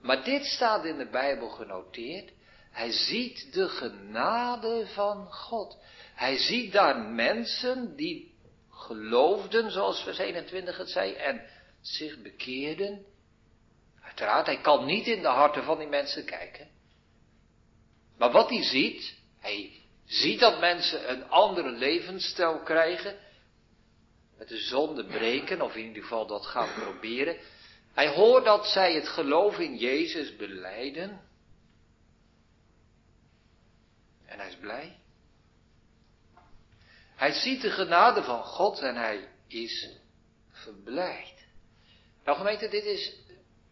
Maar 0.00 0.24
dit 0.24 0.44
staat 0.44 0.84
in 0.84 0.98
de 0.98 1.08
Bijbel 1.10 1.48
genoteerd. 1.48 2.32
Hij 2.70 2.92
ziet 2.92 3.52
de 3.52 3.68
genade 3.68 4.86
van 4.94 5.32
God. 5.32 5.78
Hij 6.14 6.38
ziet 6.38 6.72
daar 6.72 6.98
mensen 6.98 7.96
die 7.96 8.31
geloofden, 8.86 9.70
zoals 9.70 10.02
vers 10.02 10.18
21 10.18 10.76
het 10.76 10.90
zei, 10.90 11.12
en 11.12 11.42
zich 11.80 12.22
bekeerden. 12.22 13.04
Uiteraard, 14.02 14.46
hij 14.46 14.60
kan 14.60 14.84
niet 14.84 15.06
in 15.06 15.22
de 15.22 15.28
harten 15.28 15.64
van 15.64 15.78
die 15.78 15.88
mensen 15.88 16.24
kijken. 16.24 16.68
Maar 18.18 18.30
wat 18.30 18.48
hij 18.48 18.62
ziet, 18.62 19.14
hij 19.38 19.82
ziet 20.04 20.40
dat 20.40 20.60
mensen 20.60 21.10
een 21.10 21.28
andere 21.28 21.70
levensstijl 21.70 22.58
krijgen, 22.58 23.18
met 24.38 24.48
de 24.48 24.58
zonde 24.58 25.04
breken, 25.04 25.62
of 25.62 25.74
in 25.74 25.86
ieder 25.86 26.02
geval 26.02 26.26
dat 26.26 26.46
gaan 26.46 26.68
proberen. 26.74 27.36
Hij 27.92 28.08
hoort 28.08 28.44
dat 28.44 28.66
zij 28.66 28.94
het 28.94 29.08
geloof 29.08 29.58
in 29.58 29.76
Jezus 29.76 30.36
beleiden. 30.36 31.20
En 34.26 34.38
hij 34.38 34.48
is 34.48 34.56
blij. 34.56 35.01
Hij 37.22 37.32
ziet 37.32 37.60
de 37.60 37.70
genade 37.70 38.22
van 38.22 38.44
God 38.44 38.78
en 38.78 38.96
hij 38.96 39.28
is 39.46 39.90
verblijd. 40.50 41.46
Nou 42.24 42.36
gemeente, 42.36 42.68
dit 42.68 42.84
is 42.84 43.16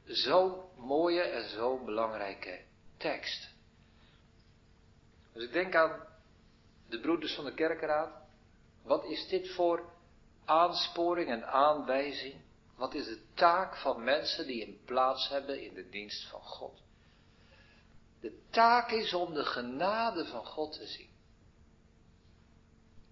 zo'n 0.04 0.62
mooie 0.76 1.20
en 1.20 1.48
zo'n 1.48 1.84
belangrijke 1.84 2.60
tekst. 2.96 3.48
Dus 5.32 5.44
ik 5.44 5.52
denk 5.52 5.74
aan 5.74 6.06
de 6.88 7.00
broeders 7.00 7.34
van 7.34 7.44
de 7.44 7.54
kerkraad. 7.54 8.10
Wat 8.82 9.04
is 9.04 9.28
dit 9.28 9.50
voor 9.50 9.92
aansporing 10.44 11.28
en 11.28 11.46
aanwijzing? 11.46 12.34
Wat 12.76 12.94
is 12.94 13.04
de 13.04 13.22
taak 13.34 13.76
van 13.76 14.04
mensen 14.04 14.46
die 14.46 14.66
een 14.66 14.80
plaats 14.84 15.28
hebben 15.28 15.62
in 15.62 15.74
de 15.74 15.88
dienst 15.88 16.28
van 16.28 16.40
God? 16.40 16.82
De 18.20 18.40
taak 18.50 18.90
is 18.90 19.14
om 19.14 19.34
de 19.34 19.44
genade 19.44 20.26
van 20.26 20.46
God 20.46 20.72
te 20.72 20.86
zien. 20.86 21.09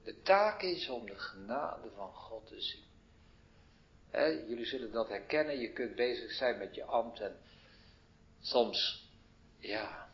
De 0.09 0.23
taak 0.23 0.63
is 0.63 0.89
om 0.89 1.07
de 1.07 1.19
genade 1.19 1.91
van 1.97 2.13
God 2.13 2.47
te 2.47 2.61
zien. 2.61 2.85
jullie 4.49 4.65
zullen 4.65 4.93
dat 4.93 5.09
herkennen, 5.09 5.59
je 5.59 5.73
kunt 5.73 5.95
bezig 5.95 6.33
zijn 6.33 6.59
met 6.59 6.75
je 6.75 6.85
ambt 6.85 7.21
en 7.21 7.37
soms, 8.41 9.09
ja, 9.59 10.09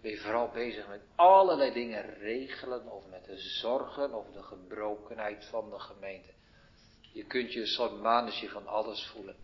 ben 0.00 0.10
je 0.10 0.18
vooral 0.18 0.50
bezig 0.50 0.88
met 0.88 1.00
allerlei 1.14 1.72
dingen 1.72 2.18
regelen 2.18 2.86
of 2.86 3.06
met 3.06 3.24
de 3.24 3.38
zorgen 3.38 4.14
of 4.14 4.26
de 4.32 4.42
gebrokenheid 4.42 5.44
van 5.44 5.70
de 5.70 5.78
gemeente. 5.78 6.32
Je 7.12 7.24
kunt 7.24 7.52
je 7.52 7.60
een 7.60 7.66
soort 7.66 8.00
manusje 8.00 8.48
van 8.48 8.66
alles 8.66 9.06
voelen. 9.06 9.36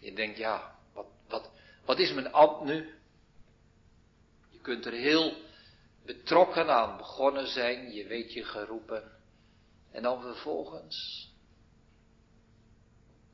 Je 0.00 0.12
denkt, 0.12 0.38
ja, 0.38 0.78
wat, 0.92 1.06
wat, 1.28 1.50
wat 1.84 1.98
is 1.98 2.12
mijn 2.12 2.32
ambt 2.32 2.64
nu? 2.64 2.94
Je 4.50 4.60
kunt 4.60 4.86
er 4.86 4.92
heel 4.92 5.45
betrokken 6.06 6.70
aan 6.70 6.96
begonnen 6.96 7.46
zijn, 7.46 7.92
je 7.92 8.06
weet 8.06 8.32
je 8.32 8.44
geroepen. 8.44 9.12
En 9.90 10.02
dan 10.02 10.20
vervolgens, 10.20 11.28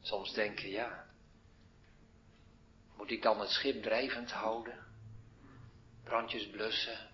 soms 0.00 0.32
denken, 0.32 0.68
ja, 0.68 1.06
moet 2.96 3.10
ik 3.10 3.22
dan 3.22 3.40
het 3.40 3.48
schip 3.48 3.82
drijvend 3.82 4.32
houden? 4.32 4.86
Brandjes 6.04 6.50
blussen? 6.50 7.10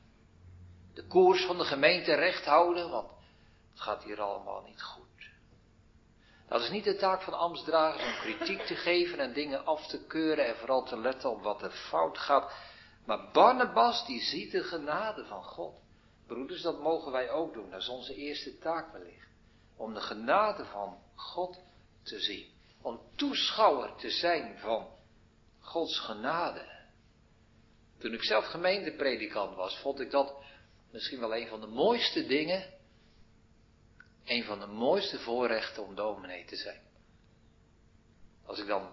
De 0.94 1.06
koers 1.06 1.44
van 1.44 1.58
de 1.58 1.64
gemeente 1.64 2.14
recht 2.14 2.44
houden, 2.44 2.90
want 2.90 3.10
het 3.70 3.80
gaat 3.80 4.04
hier 4.04 4.20
allemaal 4.20 4.62
niet 4.62 4.82
goed. 4.82 5.06
Dat 6.48 6.62
is 6.62 6.70
niet 6.70 6.84
de 6.84 6.96
taak 6.96 7.22
van 7.22 7.38
ambtsdragers 7.38 8.04
om 8.04 8.20
kritiek 8.20 8.60
te 8.60 8.74
geven 8.74 9.18
en 9.18 9.32
dingen 9.32 9.64
af 9.64 9.86
te 9.86 10.06
keuren 10.06 10.46
en 10.46 10.56
vooral 10.56 10.84
te 10.84 10.98
letten 10.98 11.30
op 11.30 11.42
wat 11.42 11.62
er 11.62 11.70
fout 11.70 12.18
gaat. 12.18 12.52
Maar 13.08 13.30
Barnabas 13.32 14.06
die 14.06 14.20
ziet 14.20 14.50
de 14.50 14.62
genade 14.62 15.24
van 15.24 15.42
God. 15.42 15.74
Broeders, 16.26 16.62
dat 16.62 16.80
mogen 16.80 17.12
wij 17.12 17.30
ook 17.30 17.52
doen. 17.52 17.70
Dat 17.70 17.80
is 17.80 17.88
onze 17.88 18.14
eerste 18.14 18.58
taak 18.58 18.92
wellicht. 18.92 19.28
Om 19.76 19.94
de 19.94 20.00
genade 20.00 20.64
van 20.64 20.98
God 21.14 21.58
te 22.02 22.20
zien. 22.20 22.46
Om 22.82 23.00
toeschouwer 23.16 23.96
te 23.96 24.10
zijn 24.10 24.58
van 24.58 24.88
Gods 25.60 25.98
genade. 25.98 26.86
Toen 27.98 28.12
ik 28.12 28.22
zelf 28.22 28.44
gemeentepredikant 28.44 29.56
was, 29.56 29.78
vond 29.78 30.00
ik 30.00 30.10
dat 30.10 30.34
misschien 30.90 31.20
wel 31.20 31.36
een 31.36 31.48
van 31.48 31.60
de 31.60 31.66
mooiste 31.66 32.26
dingen. 32.26 32.74
Een 34.24 34.44
van 34.44 34.60
de 34.60 34.66
mooiste 34.66 35.18
voorrechten 35.18 35.84
om 35.84 35.94
dominee 35.94 36.44
te 36.44 36.56
zijn. 36.56 36.82
Als 38.46 38.58
ik 38.58 38.66
dan 38.66 38.92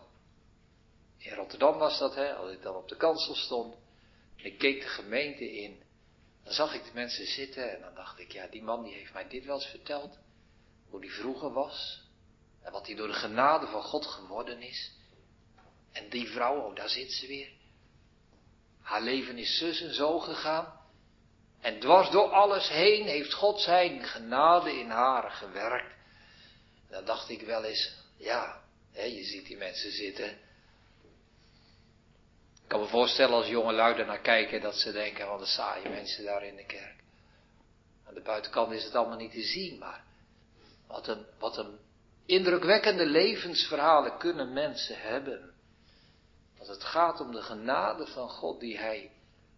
in 1.17 1.33
Rotterdam 1.33 1.77
was 1.77 1.99
dat, 1.99 2.15
hè, 2.15 2.33
als 2.33 2.51
ik 2.51 2.61
dan 2.61 2.75
op 2.75 2.87
de 2.87 2.97
kansel 2.97 3.35
stond. 3.35 3.83
Ik 4.45 4.57
keek 4.57 4.81
de 4.81 4.87
gemeente 4.87 5.51
in. 5.51 5.83
Dan 6.43 6.53
zag 6.53 6.73
ik 6.73 6.83
de 6.83 6.91
mensen 6.93 7.25
zitten 7.25 7.73
en 7.75 7.81
dan 7.81 7.95
dacht 7.95 8.19
ik, 8.19 8.31
ja, 8.31 8.47
die 8.47 8.63
man 8.63 8.83
die 8.83 8.93
heeft 8.93 9.13
mij 9.13 9.27
dit 9.27 9.45
wel 9.45 9.55
eens 9.55 9.69
verteld. 9.69 10.17
Hoe 10.89 11.01
die 11.01 11.13
vroeger 11.13 11.53
was. 11.53 12.01
En 12.63 12.71
wat 12.71 12.85
hij 12.85 12.95
door 12.95 13.07
de 13.07 13.13
genade 13.13 13.67
van 13.67 13.83
God 13.83 14.05
geworden 14.05 14.61
is. 14.61 14.91
En 15.91 16.09
die 16.09 16.27
vrouw, 16.27 16.59
oh, 16.59 16.75
daar 16.75 16.89
zit 16.89 17.11
ze 17.11 17.27
weer. 17.27 17.49
Haar 18.81 19.01
leven 19.01 19.37
is 19.37 19.57
zus 19.57 19.81
en 19.81 19.93
zo 19.93 20.19
gegaan. 20.19 20.79
En 21.61 21.79
dwars 21.79 22.09
door 22.09 22.29
alles 22.29 22.69
heen 22.69 23.07
heeft 23.07 23.33
God 23.33 23.59
zijn 23.61 24.03
genade 24.03 24.79
in 24.79 24.89
haar 24.89 25.31
gewerkt. 25.31 25.95
Dan 26.89 27.05
dacht 27.05 27.29
ik 27.29 27.41
wel 27.41 27.63
eens, 27.63 27.95
ja, 28.17 28.63
hè, 28.91 29.03
je 29.03 29.23
ziet 29.23 29.45
die 29.45 29.57
mensen 29.57 29.91
zitten. 29.91 30.37
Kan 32.75 32.83
me 32.83 32.89
voorstellen 32.89 33.35
als 33.35 33.47
jonge 33.47 33.73
luiden 33.73 34.07
naar 34.07 34.21
kijken 34.21 34.61
dat 34.61 34.75
ze 34.75 34.91
denken, 34.91 35.27
wat 35.27 35.39
een 35.39 35.45
saaie 35.45 35.89
mensen 35.89 36.23
daar 36.23 36.45
in 36.45 36.55
de 36.55 36.65
kerk. 36.65 37.03
Aan 38.07 38.13
de 38.13 38.21
buitenkant 38.21 38.71
is 38.71 38.83
het 38.83 38.95
allemaal 38.95 39.17
niet 39.17 39.31
te 39.31 39.41
zien, 39.41 39.77
maar 39.77 40.03
wat 40.87 41.07
een, 41.07 41.25
wat 41.39 41.57
een 41.57 41.79
indrukwekkende 42.25 43.05
levensverhalen 43.05 44.17
kunnen 44.17 44.53
mensen 44.53 45.01
hebben. 45.01 45.53
Als 46.59 46.67
het 46.67 46.83
gaat 46.83 47.19
om 47.19 47.31
de 47.31 47.41
genade 47.41 48.07
van 48.07 48.29
God 48.29 48.59
die 48.59 48.77
Hij 48.77 49.11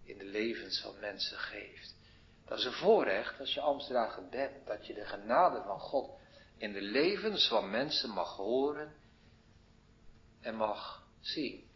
in 0.03 0.17
de 0.17 0.25
levens 0.25 0.81
van 0.81 0.99
mensen 0.99 1.37
geeft. 1.37 1.95
Dat 2.47 2.57
is 2.57 2.65
een 2.65 2.71
voorrecht 2.71 3.39
als 3.39 3.53
je 3.53 3.61
Amsterdam 3.61 4.29
bent, 4.29 4.65
dat 4.65 4.87
je 4.87 4.93
de 4.93 5.05
genade 5.05 5.61
van 5.61 5.79
God 5.79 6.09
in 6.57 6.73
de 6.73 6.81
levens 6.81 7.47
van 7.47 7.69
mensen 7.69 8.09
mag 8.09 8.35
horen 8.35 8.93
en 10.41 10.55
mag 10.55 11.03
zien. 11.21 11.66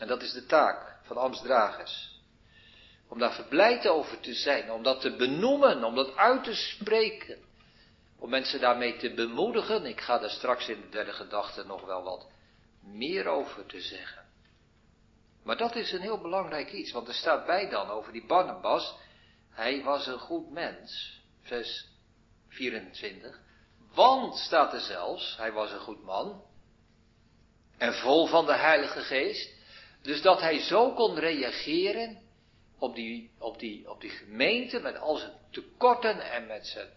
En 0.00 0.06
dat 0.06 0.22
is 0.22 0.32
de 0.32 0.46
taak 0.46 0.96
van 1.02 1.16
ambtsdragers. 1.16 2.20
Om 3.08 3.18
daar 3.18 3.32
verblijd 3.32 3.88
over 3.88 4.20
te 4.20 4.34
zijn, 4.34 4.70
om 4.72 4.82
dat 4.82 5.00
te 5.00 5.16
benoemen, 5.16 5.84
om 5.84 5.94
dat 5.94 6.16
uit 6.16 6.44
te 6.44 6.54
spreken. 6.54 7.38
Om 8.18 8.30
mensen 8.30 8.60
daarmee 8.60 8.96
te 8.96 9.14
bemoedigen. 9.14 9.86
Ik 9.86 10.00
ga 10.00 10.18
daar 10.18 10.30
straks 10.30 10.68
in 10.68 10.80
de 10.80 10.88
derde 10.88 11.12
gedachte 11.12 11.64
nog 11.64 11.84
wel 11.84 12.02
wat 12.02 12.26
meer 12.82 13.26
over 13.26 13.66
te 13.66 13.80
zeggen. 13.80 14.24
Maar 15.44 15.56
dat 15.56 15.76
is 15.76 15.92
een 15.92 16.00
heel 16.00 16.20
belangrijk 16.20 16.72
iets, 16.72 16.92
want 16.92 17.08
er 17.08 17.14
staat 17.14 17.46
bij 17.46 17.68
dan 17.68 17.90
over 17.90 18.12
die 18.12 18.26
Barnabas, 18.26 18.96
hij 19.50 19.82
was 19.82 20.06
een 20.06 20.18
goed 20.18 20.50
mens, 20.50 21.20
vers 21.42 21.86
24. 22.48 23.40
Want 23.94 24.36
staat 24.36 24.72
er 24.72 24.80
zelfs, 24.80 25.36
hij 25.36 25.52
was 25.52 25.72
een 25.72 25.80
goed 25.80 26.04
man 26.04 26.42
en 27.78 27.94
vol 27.94 28.26
van 28.26 28.46
de 28.46 28.56
Heilige 28.56 29.00
Geest, 29.00 29.59
dus 30.02 30.22
dat 30.22 30.40
hij 30.40 30.58
zo 30.60 30.92
kon 30.94 31.18
reageren 31.18 32.22
op 32.78 32.94
die, 32.94 33.30
op 33.38 33.58
die, 33.58 33.90
op 33.90 34.00
die 34.00 34.10
gemeente 34.10 34.80
met 34.80 34.98
al 34.98 35.16
zijn 35.16 35.32
tekorten 35.50 36.20
en 36.32 36.46
met 36.46 36.66
zijn, 36.66 36.88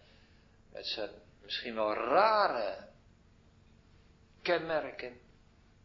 met 0.72 0.86
zijn 0.86 1.10
misschien 1.42 1.74
wel 1.74 1.94
rare 1.94 2.88
kenmerken. 4.42 5.22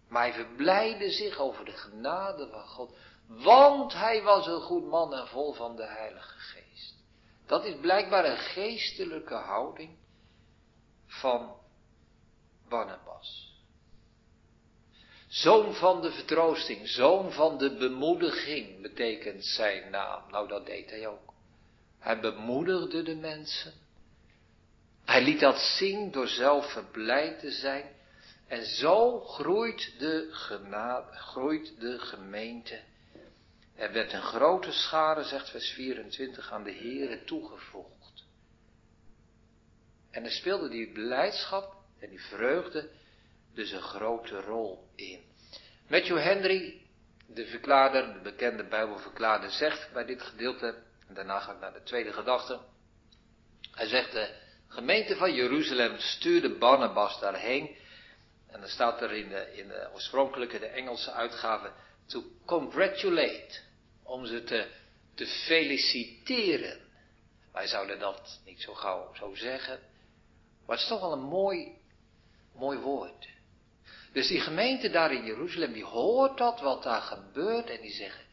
Maar 0.07 0.21
hij 0.21 0.33
verblijde 0.33 1.09
zich 1.09 1.37
over 1.37 1.65
de 1.65 1.71
genade 1.71 2.47
van 2.47 2.67
God, 2.67 2.97
want 3.27 3.93
hij 3.93 4.21
was 4.21 4.47
een 4.47 4.61
goed 4.61 4.85
man 4.85 5.13
en 5.13 5.27
vol 5.27 5.53
van 5.53 5.75
de 5.75 5.85
Heilige 5.85 6.37
Geest. 6.37 6.95
Dat 7.45 7.65
is 7.65 7.79
blijkbaar 7.81 8.25
een 8.25 8.37
geestelijke 8.37 9.35
houding 9.35 9.97
van 11.05 11.55
Barnabas. 12.67 13.58
Zoon 15.29 15.73
van 15.73 16.01
de 16.01 16.11
vertroosting, 16.11 16.87
zoon 16.87 17.31
van 17.31 17.57
de 17.57 17.77
bemoediging 17.77 18.81
betekent 18.81 19.45
zijn 19.45 19.91
naam. 19.91 20.31
Nou, 20.31 20.47
dat 20.47 20.65
deed 20.65 20.89
hij 20.89 21.07
ook. 21.07 21.33
Hij 21.99 22.19
bemoedigde 22.19 23.03
de 23.03 23.15
mensen. 23.15 23.73
Hij 25.05 25.23
liet 25.23 25.39
dat 25.39 25.59
zien 25.59 26.11
door 26.11 26.27
zelf 26.27 26.71
verblijd 26.71 27.39
te 27.39 27.51
zijn. 27.51 27.85
En 28.47 28.65
zo 28.65 29.19
groeit 29.19 29.93
de, 29.99 30.27
groeit 31.11 31.79
de 31.79 31.99
gemeente. 31.99 32.79
Er 33.75 33.91
werd 33.91 34.13
een 34.13 34.21
grote 34.21 34.71
schade, 34.71 35.23
zegt 35.23 35.49
vers 35.49 35.69
24, 35.69 36.51
aan 36.51 36.63
de 36.63 36.73
Here 36.73 37.23
toegevoegd. 37.23 38.23
En 40.11 40.23
er 40.23 40.31
speelde 40.31 40.69
die 40.69 40.91
blijdschap 40.91 41.75
en 41.99 42.09
die 42.09 42.21
vreugde 42.21 42.89
dus 43.53 43.71
een 43.71 43.81
grote 43.81 44.41
rol 44.41 44.87
in. 44.95 45.19
Matthew 45.87 46.17
Henry, 46.17 46.81
de 47.27 47.45
verklaarder, 47.45 48.13
de 48.13 48.19
bekende 48.19 48.63
Bijbelverklaarder, 48.63 49.49
zegt 49.51 49.93
bij 49.93 50.05
dit 50.05 50.21
gedeelte, 50.21 50.83
en 51.07 51.13
daarna 51.13 51.39
ga 51.39 51.51
ik 51.51 51.59
naar 51.59 51.73
de 51.73 51.83
tweede 51.83 52.13
gedachte. 52.13 52.59
Hij 53.71 53.87
zegt, 53.87 54.11
de 54.11 54.35
gemeente 54.67 55.15
van 55.15 55.33
Jeruzalem 55.33 55.97
stuurde 55.97 56.57
Barnabas 56.57 57.19
daarheen. 57.19 57.77
En 58.47 58.59
dan 58.59 58.69
staat 58.69 59.01
er 59.01 59.11
in 59.11 59.29
de, 59.29 59.55
in 59.55 59.67
de 59.67 59.89
oorspronkelijke, 59.93 60.59
de 60.59 60.65
Engelse 60.65 61.11
uitgave, 61.11 61.71
to 62.05 62.23
congratulate, 62.45 63.59
om 64.03 64.25
ze 64.25 64.43
te, 64.43 64.67
te 65.15 65.25
feliciteren. 65.25 66.79
Wij 67.51 67.67
zouden 67.67 67.99
dat 67.99 68.39
niet 68.45 68.61
zo 68.61 68.73
gauw 68.73 69.13
zo 69.13 69.35
zeggen, 69.35 69.79
maar 70.65 70.75
het 70.75 70.79
is 70.79 70.87
toch 70.87 71.01
wel 71.01 71.11
een 71.11 71.27
mooi, 71.27 71.77
mooi 72.53 72.77
woord. 72.77 73.27
Dus 74.13 74.27
die 74.27 74.39
gemeente 74.39 74.89
daar 74.89 75.13
in 75.13 75.25
Jeruzalem, 75.25 75.73
die 75.73 75.83
hoort 75.83 76.37
dat 76.37 76.61
wat 76.61 76.83
daar 76.83 77.01
gebeurt 77.01 77.69
en 77.69 77.81
die 77.81 77.91
zeggen, 77.91 78.25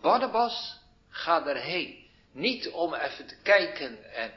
Barnabas, 0.00 0.78
ga 1.08 1.46
erheen. 1.46 2.10
Niet 2.32 2.68
om 2.70 2.94
even 2.94 3.26
te 3.26 3.36
kijken 3.42 4.12
en 4.14 4.32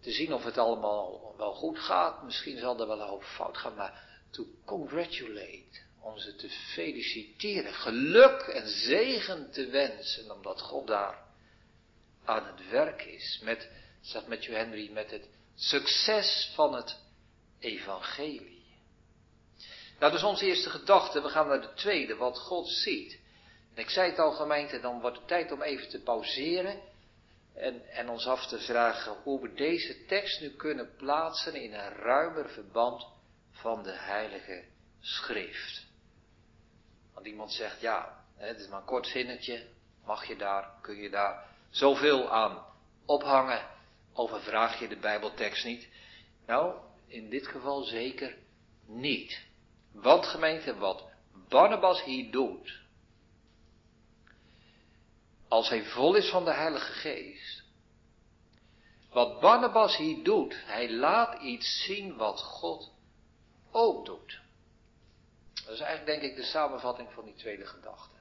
te 0.00 0.10
zien 0.10 0.32
of 0.32 0.44
het 0.44 0.58
allemaal 0.58 1.34
wel 1.36 1.54
goed 1.54 1.78
gaat. 1.78 2.22
Misschien 2.22 2.58
zal 2.58 2.80
er 2.80 2.86
wel 2.86 3.00
een 3.00 3.08
hoop 3.08 3.24
fout 3.24 3.56
gaan, 3.56 3.74
maar 3.74 4.22
to 4.30 4.46
congratulate. 4.64 5.82
Om 6.00 6.18
ze 6.18 6.36
te 6.36 6.50
feliciteren. 6.50 7.74
Geluk 7.74 8.40
en 8.40 8.68
zegen 8.68 9.50
te 9.50 9.66
wensen, 9.66 10.30
omdat 10.30 10.60
God 10.60 10.86
daar 10.86 11.18
aan 12.24 12.46
het 12.46 12.68
werk 12.70 13.02
is. 13.02 13.40
Met, 13.42 13.70
zegt 14.00 14.28
Matthew 14.28 14.54
Henry, 14.54 14.90
met 14.92 15.10
het 15.10 15.28
succes 15.54 16.52
van 16.54 16.74
het 16.74 16.96
evangelie. 17.58 18.53
Dat 20.04 20.14
is 20.14 20.22
onze 20.22 20.46
eerste 20.46 20.70
gedachte. 20.70 21.22
We 21.22 21.28
gaan 21.28 21.48
naar 21.48 21.60
de 21.60 21.72
tweede, 21.74 22.16
wat 22.16 22.38
God 22.38 22.68
ziet. 22.68 23.20
En 23.74 23.82
ik 23.82 23.90
zei 23.90 24.10
het 24.10 24.18
al 24.18 24.32
gemeente, 24.32 24.80
dan 24.80 25.00
wordt 25.00 25.16
het 25.16 25.28
tijd 25.28 25.52
om 25.52 25.62
even 25.62 25.88
te 25.88 26.02
pauzeren. 26.02 26.80
En, 27.54 27.88
en 27.88 28.08
ons 28.08 28.26
af 28.26 28.46
te 28.46 28.58
vragen 28.58 29.16
hoe 29.22 29.40
we 29.40 29.54
deze 29.54 30.04
tekst 30.06 30.40
nu 30.40 30.50
kunnen 30.50 30.96
plaatsen 30.96 31.54
in 31.54 31.74
een 31.74 31.88
ruimer 31.88 32.48
verband 32.48 33.06
van 33.50 33.82
de 33.82 33.92
Heilige 33.92 34.64
Schrift. 35.00 35.86
Want 37.14 37.26
iemand 37.26 37.52
zegt, 37.52 37.80
ja, 37.80 38.24
het 38.36 38.58
is 38.58 38.68
maar 38.68 38.80
een 38.80 38.86
kort 38.86 39.06
zinnetje. 39.06 39.66
Mag 40.04 40.26
je 40.26 40.36
daar, 40.36 40.78
kun 40.80 40.96
je 40.96 41.10
daar 41.10 41.44
zoveel 41.70 42.30
aan 42.30 42.64
ophangen? 43.04 43.68
Overvraag 44.12 44.80
je 44.80 44.88
de 44.88 44.98
Bijbeltekst 44.98 45.64
niet? 45.64 45.88
Nou, 46.46 46.74
in 47.06 47.30
dit 47.30 47.46
geval 47.46 47.82
zeker 47.82 48.36
niet. 48.86 49.52
Want 49.94 50.26
gemeente, 50.26 50.76
wat 50.76 51.04
Barnabas 51.48 52.02
hier 52.02 52.30
doet, 52.30 52.82
als 55.48 55.68
hij 55.68 55.84
vol 55.84 56.14
is 56.14 56.30
van 56.30 56.44
de 56.44 56.52
Heilige 56.52 56.92
Geest, 56.92 57.62
wat 59.10 59.40
Barnabas 59.40 59.96
hier 59.96 60.24
doet, 60.24 60.56
hij 60.64 60.92
laat 60.92 61.42
iets 61.42 61.84
zien 61.84 62.16
wat 62.16 62.40
God 62.40 62.92
ook 63.70 64.06
doet. 64.06 64.40
Dat 65.64 65.74
is 65.74 65.80
eigenlijk 65.80 66.20
denk 66.20 66.32
ik 66.32 66.36
de 66.36 66.50
samenvatting 66.50 67.12
van 67.12 67.24
die 67.24 67.34
tweede 67.34 67.66
gedachte. 67.66 68.16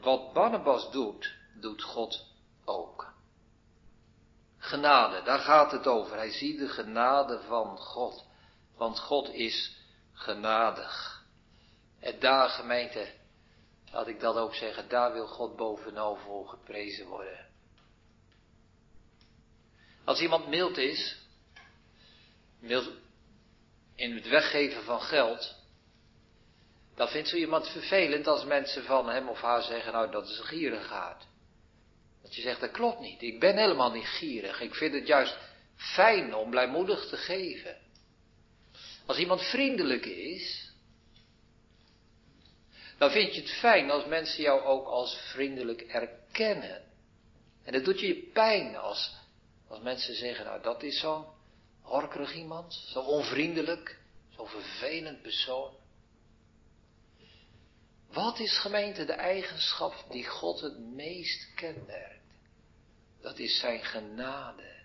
Wat 0.00 0.32
Barnabas 0.32 0.90
doet, 0.90 1.34
doet 1.60 1.82
God 1.82 2.26
ook. 2.64 3.16
Genade, 4.68 5.22
daar 5.22 5.38
gaat 5.38 5.72
het 5.72 5.86
over. 5.86 6.16
Hij 6.16 6.30
ziet 6.30 6.58
de 6.58 6.68
genade 6.68 7.40
van 7.40 7.78
God. 7.78 8.24
Want 8.76 8.98
God 8.98 9.28
is 9.28 9.76
genadig. 10.12 11.22
En 12.00 12.18
daar, 12.18 12.48
gemeente, 12.48 13.12
laat 13.92 14.06
ik 14.06 14.20
dat 14.20 14.36
ook 14.36 14.54
zeggen, 14.54 14.88
daar 14.88 15.12
wil 15.12 15.26
God 15.26 15.56
bovenal 15.56 16.16
voor 16.16 16.48
geprezen 16.48 17.06
worden. 17.06 17.46
Als 20.04 20.20
iemand 20.20 20.48
mild 20.48 20.76
is, 20.76 21.18
mild 22.60 22.90
in 23.94 24.14
het 24.14 24.28
weggeven 24.28 24.84
van 24.84 25.00
geld, 25.00 25.54
dan 26.94 27.08
vindt 27.08 27.28
zo 27.28 27.36
iemand 27.36 27.68
vervelend 27.68 28.26
als 28.26 28.44
mensen 28.44 28.84
van 28.84 29.08
hem 29.08 29.28
of 29.28 29.40
haar 29.40 29.62
zeggen, 29.62 29.92
nou 29.92 30.10
dat 30.10 30.28
is 30.28 30.38
een 30.38 30.44
gierigaard. 30.44 31.26
Dat 32.28 32.36
je 32.36 32.42
zegt, 32.42 32.60
dat 32.60 32.70
klopt 32.70 33.00
niet. 33.00 33.22
Ik 33.22 33.40
ben 33.40 33.56
helemaal 33.56 33.90
niet 33.90 34.06
gierig. 34.06 34.60
Ik 34.60 34.74
vind 34.74 34.94
het 34.94 35.06
juist 35.06 35.36
fijn 35.76 36.34
om 36.34 36.50
blijmoedig 36.50 37.08
te 37.08 37.16
geven. 37.16 37.76
Als 39.06 39.18
iemand 39.18 39.42
vriendelijk 39.42 40.06
is, 40.06 40.72
dan 42.98 43.10
vind 43.10 43.34
je 43.34 43.40
het 43.40 43.50
fijn 43.50 43.90
als 43.90 44.06
mensen 44.06 44.42
jou 44.42 44.62
ook 44.62 44.86
als 44.86 45.16
vriendelijk 45.32 45.80
erkennen. 45.82 46.82
En 47.64 47.72
dat 47.72 47.84
doet 47.84 48.00
je 48.00 48.30
pijn 48.32 48.76
als, 48.76 49.14
als 49.68 49.80
mensen 49.80 50.14
zeggen, 50.14 50.44
nou 50.44 50.62
dat 50.62 50.82
is 50.82 51.00
zo'n 51.00 51.24
horkerig 51.82 52.34
iemand, 52.34 52.74
zo 52.74 53.00
onvriendelijk, 53.00 53.98
zo 54.36 54.44
vervelend 54.44 55.22
persoon. 55.22 55.76
Wat 58.12 58.38
is 58.38 58.58
gemeente 58.58 59.04
de 59.04 59.12
eigenschap 59.12 60.04
die 60.10 60.26
God 60.26 60.60
het 60.60 60.78
meest 60.78 61.54
kenmerkt? 61.54 62.17
Dat 63.28 63.38
is 63.38 63.58
zijn 63.58 63.84
genade. 63.84 64.76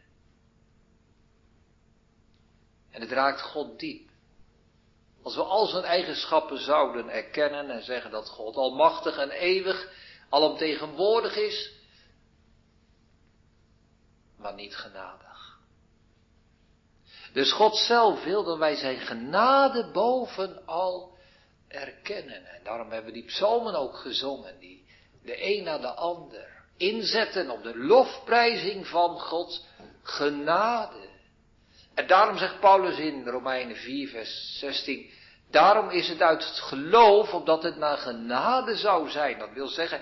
En 2.92 3.02
het 3.02 3.12
raakt 3.12 3.42
God 3.42 3.80
diep. 3.80 4.10
Als 5.22 5.36
we 5.36 5.44
al 5.44 5.66
zijn 5.66 5.84
eigenschappen 5.84 6.58
zouden 6.58 7.10
erkennen 7.10 7.70
en 7.70 7.84
zeggen 7.84 8.12
dat 8.12 8.30
God 8.30 8.56
almachtig 8.56 9.18
en 9.18 9.30
eeuwig, 9.30 9.92
alomtegenwoordig 10.30 11.36
is, 11.36 11.72
maar 14.38 14.54
niet 14.54 14.76
genadig. 14.76 15.60
Dus 17.34 17.52
God 17.52 17.76
zelf 17.76 18.24
wil 18.24 18.44
dat 18.44 18.58
wij 18.58 18.76
zijn 18.76 19.00
genade 19.00 19.92
bovenal 19.92 21.18
erkennen. 21.68 22.46
En 22.46 22.64
daarom 22.64 22.92
hebben 22.92 23.14
we 23.14 23.20
die 23.20 23.28
psalmen 23.28 23.76
ook 23.76 23.96
gezongen, 23.96 24.60
die 24.60 24.86
de 25.22 25.44
een 25.44 25.64
na 25.64 25.78
de 25.78 25.94
ander 25.94 26.53
inzetten 26.78 27.50
op 27.50 27.64
de 27.64 27.78
lofprijzing 27.78 28.88
van 28.88 29.20
Gods 29.20 29.66
genade. 30.04 31.10
En 31.94 32.08
daarom 32.08 32.38
zegt 32.38 32.60
Paulus 32.60 32.98
in 32.98 33.28
Romeinen 33.28 33.76
4, 33.76 34.10
vers 34.10 34.60
16, 34.60 35.10
daarom 35.52 35.90
is 35.90 36.10
het 36.10 36.22
uit 36.22 36.46
het 36.46 36.60
geloof, 36.60 37.34
omdat 37.34 37.64
het 37.64 37.78
naar 37.78 37.98
genade 37.98 38.76
zou 38.76 39.10
zijn. 39.10 39.40
Dat 39.40 39.54
wil 39.54 39.68
zeggen, 39.68 40.02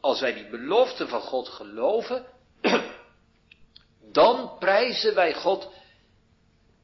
als 0.00 0.20
wij 0.20 0.34
die 0.34 0.48
belofte 0.48 1.08
van 1.08 1.20
God 1.20 1.48
geloven, 1.48 2.26
dan 4.12 4.56
prijzen 4.58 5.14
wij 5.14 5.34
God 5.34 5.70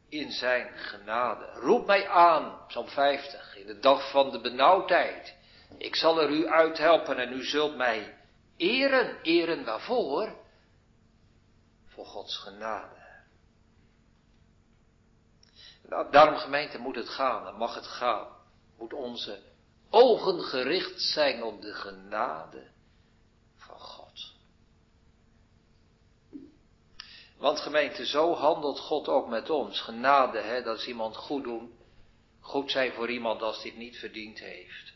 in 0.09 0.31
zijn 0.31 0.69
genade. 0.77 1.45
Roep 1.45 1.87
mij 1.87 2.09
aan, 2.09 2.59
Psalm 2.67 2.89
50, 2.89 3.57
in 3.57 3.67
de 3.67 3.79
dag 3.79 4.11
van 4.11 4.31
de 4.31 4.41
benauwdheid. 4.41 5.37
Ik 5.79 5.97
zal 5.97 6.21
er 6.21 6.31
u 6.31 6.47
uithelpen 6.47 7.19
en 7.19 7.33
u 7.33 7.45
zult 7.45 7.77
mij 7.77 8.18
eren. 8.59 9.23
Eren 9.23 9.65
waarvoor? 9.65 10.37
Voor 11.87 12.07
Gods 12.07 12.37
genade. 12.39 12.97
Nou, 15.89 16.11
daarom 16.11 16.37
gemeente 16.37 16.79
moet 16.79 16.97
het 16.97 17.09
gaan 17.09 17.47
en 17.47 17.55
mag 17.55 17.75
het 17.75 17.87
gaan. 17.87 18.27
Moet 18.79 18.93
onze 18.93 19.43
ogen 19.91 20.41
gericht 20.41 21.01
zijn 21.01 21.43
op 21.43 21.63
de 21.63 21.75
genade 21.75 22.71
van 23.57 23.79
God. 23.79 24.33
Want 27.39 27.61
gemeente, 27.61 28.07
zo 28.07 28.35
handelt 28.35 28.79
God 28.79 29.09
ook 29.09 29.29
met 29.29 29.51
ons. 29.51 29.81
Genade, 29.81 30.39
hè, 30.39 30.63
dat 30.63 30.79
is 30.79 30.87
iemand 30.87 31.17
goed 31.17 31.45
doen. 31.45 31.77
Goed 32.41 32.71
zijn 32.71 32.93
voor 32.93 33.11
iemand 33.11 33.43
als 33.43 33.63
het 33.63 33.77
niet 33.77 33.99
verdiend 33.99 34.39
heeft. 34.39 34.93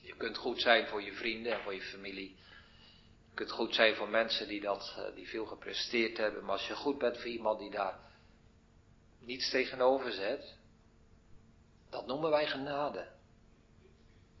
Je 0.00 0.16
kunt 0.16 0.36
goed 0.36 0.60
zijn 0.60 0.86
voor 0.86 1.02
je 1.02 1.12
vrienden 1.12 1.52
en 1.52 1.62
voor 1.62 1.74
je 1.74 1.82
familie. 1.82 2.36
Je 3.34 3.40
kunt 3.40 3.52
goed 3.52 3.74
zijn 3.74 3.94
voor 3.94 4.08
mensen 4.08 4.48
die, 4.48 4.60
dat, 4.60 4.94
eh, 4.96 5.14
die 5.14 5.28
veel 5.28 5.46
gepresteerd 5.46 6.16
hebben. 6.16 6.44
Maar 6.44 6.52
als 6.52 6.66
je 6.66 6.74
goed 6.74 6.98
bent 6.98 7.16
voor 7.16 7.26
iemand 7.26 7.58
die 7.58 7.70
daar 7.70 7.98
niets 9.18 9.50
tegenover 9.50 10.12
zet, 10.12 10.54
dat 11.90 12.06
noemen 12.06 12.30
wij 12.30 12.46
genade. 12.46 13.08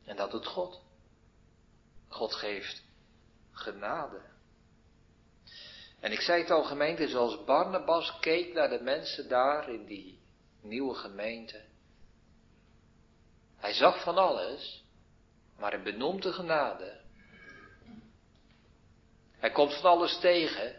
En 0.04 0.16
dat 0.16 0.30
doet 0.30 0.46
God. 0.46 0.82
God 2.08 2.34
geeft 2.34 2.82
genade. 3.52 4.20
En 6.00 6.12
ik 6.12 6.20
zei 6.20 6.40
het 6.40 6.50
al, 6.50 6.64
gemeente, 6.64 7.08
zoals 7.08 7.44
Barnabas 7.44 8.18
keek 8.20 8.52
naar 8.52 8.68
de 8.68 8.80
mensen 8.80 9.28
daar 9.28 9.68
in 9.68 9.84
die 9.86 10.20
nieuwe 10.60 10.94
gemeente. 10.94 11.64
Hij 13.56 13.72
zag 13.72 14.02
van 14.02 14.18
alles, 14.18 14.84
maar 15.58 15.70
hij 15.70 15.82
benoemt 15.82 16.22
de 16.22 16.32
genade. 16.32 17.03
Hij 19.44 19.52
komt 19.52 19.74
van 19.74 19.90
alles 19.90 20.18
tegen, 20.18 20.76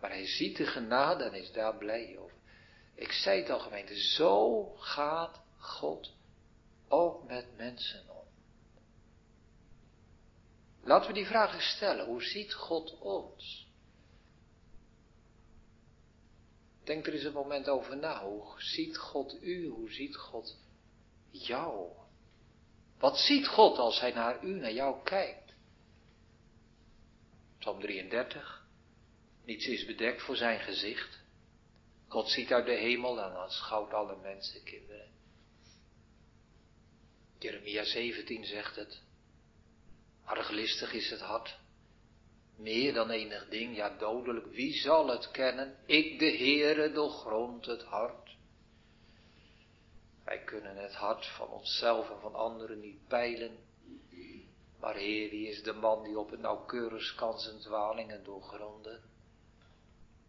maar 0.00 0.10
hij 0.10 0.26
ziet 0.26 0.56
de 0.56 0.66
genade 0.66 1.24
en 1.24 1.34
is 1.34 1.52
daar 1.52 1.76
blij 1.76 2.18
over. 2.18 2.36
Ik 2.94 3.12
zei 3.12 3.40
het 3.40 3.50
al 3.50 3.58
gemeente, 3.58 4.00
zo 4.00 4.64
gaat 4.76 5.40
God 5.58 6.12
ook 6.88 7.24
met 7.24 7.56
mensen 7.56 8.08
om. 8.08 8.26
Laten 10.82 11.08
we 11.08 11.14
die 11.14 11.26
vraag 11.26 11.54
eens 11.54 11.70
stellen. 11.70 12.06
Hoe 12.06 12.22
ziet 12.22 12.54
God 12.54 12.98
ons? 12.98 13.68
Denk 16.84 17.06
er 17.06 17.12
eens 17.12 17.24
een 17.24 17.32
moment 17.32 17.68
over 17.68 17.96
na. 17.96 18.24
Hoe 18.24 18.54
ziet 18.56 18.96
God 18.96 19.42
u? 19.42 19.68
Hoe 19.68 19.92
ziet 19.92 20.16
God 20.16 20.56
jou? 21.30 21.90
Wat 22.98 23.18
ziet 23.18 23.46
God 23.46 23.78
als 23.78 24.00
hij 24.00 24.12
naar 24.12 24.44
u, 24.44 24.54
naar 24.54 24.72
jou 24.72 25.02
kijkt? 25.02 25.41
Psalm 27.62 27.80
33. 27.80 28.62
Niets 29.44 29.66
is 29.66 29.84
bedekt 29.84 30.22
voor 30.22 30.36
zijn 30.36 30.60
gezicht. 30.60 31.20
God 32.08 32.28
ziet 32.28 32.52
uit 32.52 32.66
de 32.66 32.72
hemel 32.72 33.22
en 33.22 33.36
aanschouwt 33.36 33.92
alle 33.92 34.16
mensen, 34.16 34.62
kinderen. 34.62 35.10
Jeremia 37.38 37.84
17 37.84 38.44
zegt 38.44 38.76
het. 38.76 39.02
Arglistig 40.24 40.92
is 40.92 41.10
het 41.10 41.20
hart. 41.20 41.58
Meer 42.56 42.92
dan 42.92 43.10
enig 43.10 43.48
ding, 43.48 43.76
ja 43.76 43.96
dodelijk, 43.98 44.46
wie 44.46 44.72
zal 44.72 45.08
het 45.08 45.30
kennen? 45.30 45.76
Ik 45.86 46.18
de 46.18 46.36
Heere 46.36 46.92
doorgrond 46.92 47.66
het 47.66 47.82
hart. 47.82 48.36
Wij 50.24 50.38
kunnen 50.44 50.76
het 50.76 50.94
hart 50.94 51.26
van 51.26 51.48
onszelf 51.48 52.10
en 52.10 52.20
van 52.20 52.34
anderen 52.34 52.80
niet 52.80 53.06
peilen. 53.08 53.58
Maar 54.82 54.94
Heer, 54.94 55.30
wie 55.30 55.48
is 55.48 55.62
de 55.62 55.72
man 55.72 56.02
die 56.02 56.18
op 56.18 56.30
het 56.30 56.40
nauwkeurigst 56.40 57.14
kan 57.14 57.38
zijn 57.38 57.58
dwalingen 57.58 58.24
doorgronden? 58.24 59.00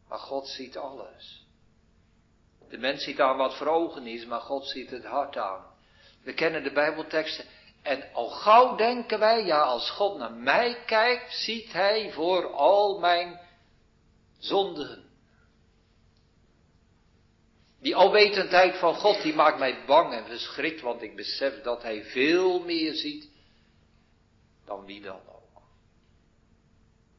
Maar 0.08 0.20
God 0.20 0.48
ziet 0.48 0.78
alles. 0.78 1.46
De 2.70 2.78
mens 2.78 3.04
ziet 3.04 3.20
aan 3.20 3.38
wat 3.38 3.56
voor 3.58 3.68
ogen 3.68 4.08
is, 4.08 4.26
maar 4.26 4.40
God 4.40 4.68
ziet 4.68 4.90
het 4.90 5.06
hart 5.06 5.38
aan. 5.38 5.66
We 6.24 6.34
kennen 6.34 6.64
de 6.64 6.72
Bijbelteksten. 6.72 7.46
En 7.82 8.14
al 8.14 8.30
gauw 8.30 8.76
denken 8.76 9.20
wij, 9.20 9.46
ja, 9.46 9.62
als 9.62 9.90
God 9.90 10.18
naar 10.18 10.34
mij 10.34 10.84
kijkt, 10.86 11.34
ziet 11.34 11.72
Hij 11.72 12.12
voor 12.12 12.54
al 12.54 13.00
mijn 13.00 13.40
zonden. 14.40 15.04
Die 17.82 17.96
alwetendheid 17.96 18.78
van 18.78 18.96
God, 18.96 19.22
die 19.22 19.34
maakt 19.34 19.60
mij 19.60 19.86
bang 19.86 20.14
en 20.14 20.26
verschrikt, 20.26 20.82
want 20.82 21.02
ik 21.02 21.16
besef 21.16 21.62
dat 21.62 21.82
Hij 21.82 22.04
veel 22.04 22.60
meer 22.60 22.94
ziet 22.94 23.33
dan 24.66 24.86
wie 24.86 25.02
dan 25.02 25.20
ook. 25.28 25.62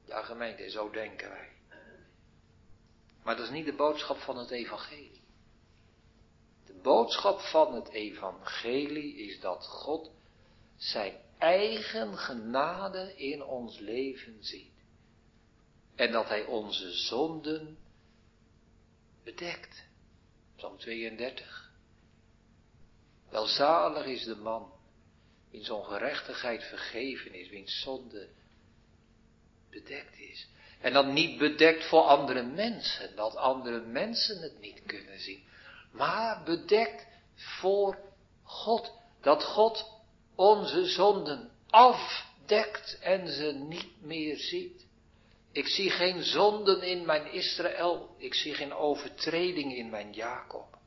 Ja, 0.05 0.23
gemeente, 0.23 0.71
zo 0.71 0.91
denken 0.91 1.29
wij. 1.29 1.53
Maar 3.23 3.37
dat 3.37 3.45
is 3.45 3.51
niet 3.51 3.67
de 3.67 3.75
boodschap 3.75 4.17
van 4.17 4.37
het 4.37 4.51
evangelie. 4.51 5.23
De 6.67 6.75
boodschap 6.83 7.41
van 7.41 7.75
het 7.75 7.89
evangelie 7.89 9.17
is 9.17 9.41
dat 9.41 9.67
God 9.67 10.11
zijn 10.77 11.15
eigen 11.39 12.17
genade 12.19 13.17
in 13.17 13.45
ons 13.45 13.79
leven 13.79 14.45
ziet. 14.45 14.73
En 15.95 16.13
dat 16.13 16.29
hij 16.29 16.45
onze 16.45 16.93
zonden 16.93 17.79
bedekt. 19.25 19.85
Psalm 20.57 20.79
32. 20.79 21.73
Welzalig 23.31 24.05
is 24.07 24.25
de 24.25 24.37
man, 24.37 24.73
wiens 25.55 25.71
ongerechtigheid 25.71 26.65
vergeven 26.65 27.35
is, 27.35 27.49
wiens 27.49 27.81
zonde 27.81 28.29
bedekt 29.71 30.19
is. 30.19 30.47
En 30.81 30.93
dan 30.93 31.13
niet 31.13 31.39
bedekt 31.39 31.85
voor 31.85 32.03
andere 32.03 32.43
mensen, 32.43 33.17
dat 33.17 33.37
andere 33.37 33.81
mensen 33.81 34.43
het 34.43 34.61
niet 34.61 34.83
kunnen 34.87 35.21
zien. 35.21 35.43
Maar 35.91 36.43
bedekt 36.45 37.07
voor 37.35 37.99
God. 38.43 38.93
Dat 39.21 39.45
God 39.45 39.91
onze 40.35 40.85
zonden 40.85 41.51
afdekt 41.71 42.99
en 43.01 43.29
ze 43.29 43.53
niet 43.53 44.03
meer 44.03 44.37
ziet. 44.37 44.87
Ik 45.53 45.67
zie 45.67 45.91
geen 45.91 46.23
zonden 46.23 46.83
in 46.83 47.05
mijn 47.05 47.33
Israël. 47.33 48.15
Ik 48.19 48.35
zie 48.35 48.55
geen 48.55 48.73
overtreding 48.73 49.77
in 49.77 49.91
mijn 49.91 50.13
Jacob. 50.13 50.79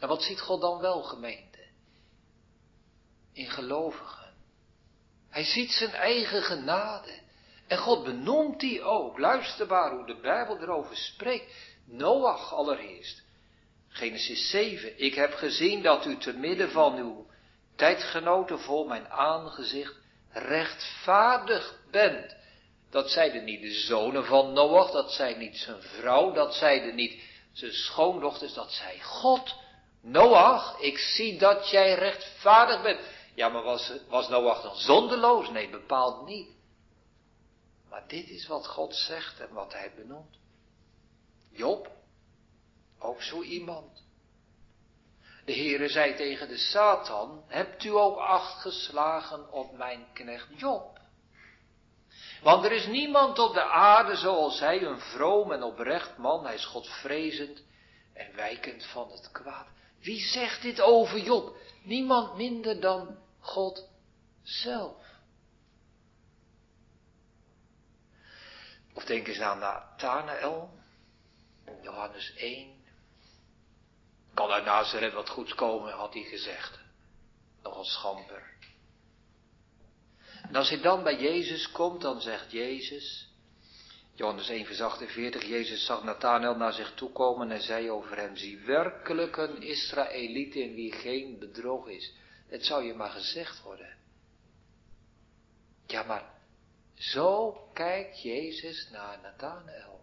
En 0.00 0.08
wat 0.08 0.22
ziet 0.22 0.40
God 0.40 0.60
dan 0.60 0.78
wel, 0.78 1.02
gemeente? 1.02 1.51
In 3.32 3.50
gelovigen. 3.50 4.32
Hij 5.30 5.44
ziet 5.44 5.70
zijn 5.70 5.92
eigen 5.92 6.42
genade. 6.42 7.20
En 7.66 7.78
God 7.78 8.04
benoemt 8.04 8.60
die 8.60 8.82
ook. 8.82 9.18
Luister 9.18 9.66
maar 9.66 9.90
hoe 9.90 10.06
de 10.06 10.20
Bijbel 10.20 10.58
erover 10.58 10.96
spreekt. 10.96 11.54
Noach 11.86 12.54
allereerst. 12.54 13.22
Genesis 13.88 14.50
7. 14.50 14.98
Ik 14.98 15.14
heb 15.14 15.32
gezien 15.32 15.82
dat 15.82 16.06
u 16.06 16.16
te 16.16 16.32
midden 16.32 16.70
van 16.70 16.96
uw 16.96 17.26
tijdgenoten 17.76 18.58
voor 18.58 18.86
mijn 18.86 19.08
aangezicht 19.08 19.94
rechtvaardig 20.30 21.78
bent. 21.90 22.36
Dat 22.90 23.10
zeiden 23.10 23.44
niet 23.44 23.60
de 23.60 23.72
zonen 23.72 24.24
van 24.24 24.52
Noach, 24.52 24.90
dat 24.90 25.12
zei 25.12 25.36
niet 25.36 25.56
zijn 25.56 25.82
vrouw, 25.82 26.32
dat 26.32 26.54
zeiden 26.54 26.94
niet 26.94 27.22
zijn 27.52 27.72
schoondochters, 27.72 28.54
dat 28.54 28.72
zei 28.72 29.00
God. 29.00 29.54
Noach, 30.02 30.80
ik 30.80 30.98
zie 30.98 31.38
dat 31.38 31.70
jij 31.70 31.94
rechtvaardig 31.94 32.82
bent. 32.82 33.00
Ja, 33.34 33.48
maar 33.48 33.62
was, 33.62 33.92
was 34.08 34.28
Noach 34.28 34.62
dan 34.62 34.76
zondeloos? 34.76 35.50
Nee, 35.50 35.70
bepaald 35.70 36.26
niet. 36.26 36.48
Maar 37.88 38.04
dit 38.06 38.28
is 38.28 38.46
wat 38.46 38.66
God 38.66 38.94
zegt 38.94 39.40
en 39.40 39.52
wat 39.52 39.72
hij 39.72 39.92
benoemt. 39.96 40.36
Job, 41.50 41.90
ook 42.98 43.22
zo 43.22 43.42
iemand. 43.42 44.02
De 45.44 45.52
Heere 45.52 45.88
zei 45.88 46.14
tegen 46.14 46.48
de 46.48 46.56
Satan, 46.56 47.44
hebt 47.46 47.84
u 47.84 47.88
ook 47.88 48.18
acht 48.18 48.60
geslagen 48.60 49.52
op 49.52 49.76
mijn 49.76 50.06
knecht 50.12 50.48
Job? 50.56 51.00
Want 52.42 52.64
er 52.64 52.72
is 52.72 52.86
niemand 52.86 53.38
op 53.38 53.54
de 53.54 53.64
aarde 53.64 54.16
zoals 54.16 54.60
hij, 54.60 54.82
een 54.82 55.00
vroom 55.00 55.52
en 55.52 55.62
oprecht 55.62 56.16
man, 56.16 56.44
hij 56.44 56.54
is 56.54 56.64
godvrezend 56.64 57.62
en 58.14 58.36
wijkend 58.36 58.86
van 58.86 59.10
het 59.10 59.30
kwaad. 59.32 59.66
Wie 60.02 60.20
zegt 60.20 60.62
dit 60.62 60.80
over 60.80 61.18
Job? 61.18 61.56
Niemand 61.82 62.36
minder 62.36 62.80
dan 62.80 63.18
God 63.40 63.88
zelf. 64.42 65.02
Of 68.92 69.04
denk 69.04 69.28
eens 69.28 69.40
aan 69.40 69.58
Nathanael, 69.58 70.70
Johannes 71.82 72.34
1. 72.34 72.84
Kan 74.34 74.50
uit 74.50 74.64
Nazareth 74.64 75.12
wat 75.12 75.28
goeds 75.28 75.54
komen, 75.54 75.92
had 75.92 76.14
hij 76.14 76.22
gezegd. 76.22 76.78
Nogal 77.62 77.84
schamper. 77.84 78.50
En 80.42 80.54
als 80.56 80.68
hij 80.68 80.80
dan 80.80 81.02
bij 81.02 81.20
Jezus 81.20 81.70
komt, 81.70 82.00
dan 82.00 82.20
zegt 82.20 82.50
Jezus, 82.50 83.31
Johannes 84.22 84.48
1 84.48 84.66
vers 84.66 84.80
48, 84.80 85.44
Jezus 85.44 85.84
zag 85.84 86.04
Nathanael 86.04 86.56
naar 86.56 86.72
zich 86.72 86.94
toe 86.94 87.10
komen 87.12 87.50
en 87.50 87.62
zei 87.62 87.90
over 87.90 88.16
hem, 88.16 88.36
zie 88.36 88.58
werkelijk 88.58 89.36
een 89.36 89.62
Israëliet 89.62 90.54
in 90.54 90.74
wie 90.74 90.92
geen 90.92 91.38
bedrog 91.38 91.88
is. 91.88 92.12
Het 92.48 92.64
zou 92.64 92.84
je 92.84 92.94
maar 92.94 93.10
gezegd 93.10 93.62
worden. 93.62 93.96
Ja, 95.86 96.02
maar 96.02 96.24
zo 96.94 97.52
kijkt 97.72 98.22
Jezus 98.22 98.88
naar 98.90 99.18
Nathanael. 99.22 100.00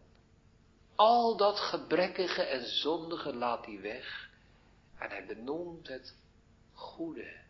Al 0.95 1.37
dat 1.37 1.59
gebrekkige 1.59 2.43
en 2.43 2.67
zondige 2.67 3.35
laat 3.35 3.65
hij 3.65 3.81
weg 3.81 4.29
en 4.97 5.09
hij 5.09 5.25
benoemt 5.25 5.87
het 5.87 6.15
goede. 6.73 7.41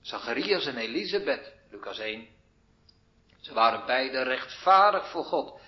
Zacharias 0.00 0.66
en 0.66 0.76
Elisabeth, 0.76 1.52
Lucas 1.70 1.98
1. 1.98 2.39
Ze 3.40 3.54
waren 3.54 3.86
beide 3.86 4.22
rechtvaardig 4.22 5.10
voor 5.10 5.24
God. 5.24 5.60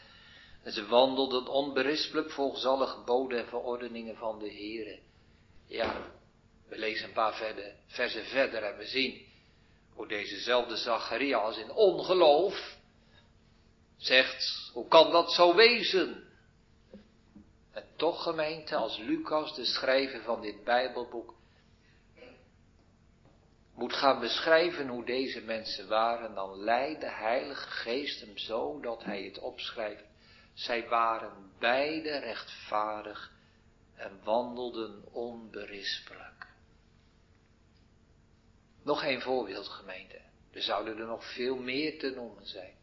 En 0.63 0.73
ze 0.73 0.87
wandelden 0.87 1.47
onberispelijk 1.47 2.31
volgens 2.31 2.65
alle 2.65 2.87
geboden 2.87 3.39
en 3.39 3.47
verordeningen 3.47 4.17
van 4.17 4.39
de 4.39 4.53
Heere. 4.53 4.99
Ja, 5.67 6.11
we 6.69 6.79
lezen 6.79 7.07
een 7.07 7.15
paar 7.15 7.35
verder, 7.35 7.75
versen 7.87 8.25
verder 8.25 8.63
en 8.63 8.77
we 8.77 8.87
zien 8.87 9.27
hoe 9.95 10.09
dezezelfde 10.09 10.77
Zacharias 10.77 11.57
in 11.57 11.71
ongeloof 11.73 12.77
zegt, 13.97 14.71
hoe 14.73 14.89
kan 14.89 15.11
dat 15.11 15.33
zo 15.33 15.55
wezen? 15.55 16.31
En 17.73 17.85
toch 17.97 18.23
gemeente, 18.23 18.77
als 18.77 18.99
Lucas, 18.99 19.55
de 19.55 19.65
schrijver 19.65 20.23
van 20.23 20.41
dit 20.41 20.65
Bijbelboek, 20.65 21.35
moet 23.75 23.93
gaan 23.93 24.21
beschrijven 24.21 24.89
hoe 24.89 25.05
deze 25.05 25.41
mensen 25.41 25.89
waren, 25.89 26.35
dan 26.35 26.57
leidt 26.57 27.01
de 27.01 27.11
Heilige 27.11 27.69
Geest 27.71 28.21
hem 28.21 28.39
zo 28.39 28.81
dat 28.81 29.05
hij 29.05 29.23
het 29.23 29.39
opschrijft. 29.39 30.05
Zij 30.55 30.89
waren 30.89 31.53
beide 31.59 32.19
rechtvaardig 32.19 33.33
en 33.95 34.21
wandelden 34.25 35.13
onberispelijk. 35.13 36.47
Nog 38.83 39.03
één 39.03 39.21
voorbeeld, 39.21 39.69
gemeente. 39.69 40.21
Er 40.53 40.63
zouden 40.63 40.99
er 40.99 41.07
nog 41.07 41.33
veel 41.35 41.57
meer 41.57 41.99
te 41.99 42.11
noemen 42.11 42.47
zijn. 42.47 42.75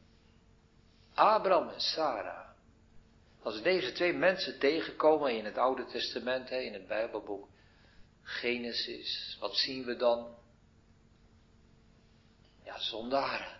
Abraham 1.13 1.69
en 1.69 1.81
Sarah. 1.81 2.47
Als 3.41 3.61
deze 3.61 3.91
twee 3.91 4.13
mensen 4.13 4.59
tegenkomen 4.59 5.37
in 5.37 5.45
het 5.45 5.57
Oude 5.57 5.85
Testament, 5.85 6.49
in 6.49 6.73
het 6.73 6.87
Bijbelboek 6.87 7.47
Genesis, 8.21 9.37
wat 9.39 9.55
zien 9.55 9.85
we 9.85 9.95
dan? 9.95 10.38
Ja, 12.69 12.79
zondaren. 12.79 13.57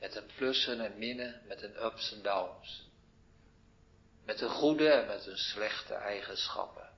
Met 0.00 0.16
een 0.16 0.30
plussen 0.36 0.80
en 0.80 0.98
minnen, 0.98 1.42
met 1.46 1.62
een 1.62 1.84
ups 1.84 2.12
en 2.12 2.22
downs. 2.22 2.88
Met 4.24 4.40
een 4.40 4.50
goede 4.50 4.88
en 4.88 5.06
met 5.06 5.26
een 5.26 5.36
slechte 5.36 5.94
eigenschappen. 5.94 6.90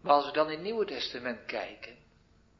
Maar 0.00 0.12
als 0.12 0.26
we 0.26 0.32
dan 0.32 0.46
in 0.46 0.52
het 0.52 0.62
Nieuwe 0.62 0.84
Testament 0.84 1.44
kijken, 1.44 1.96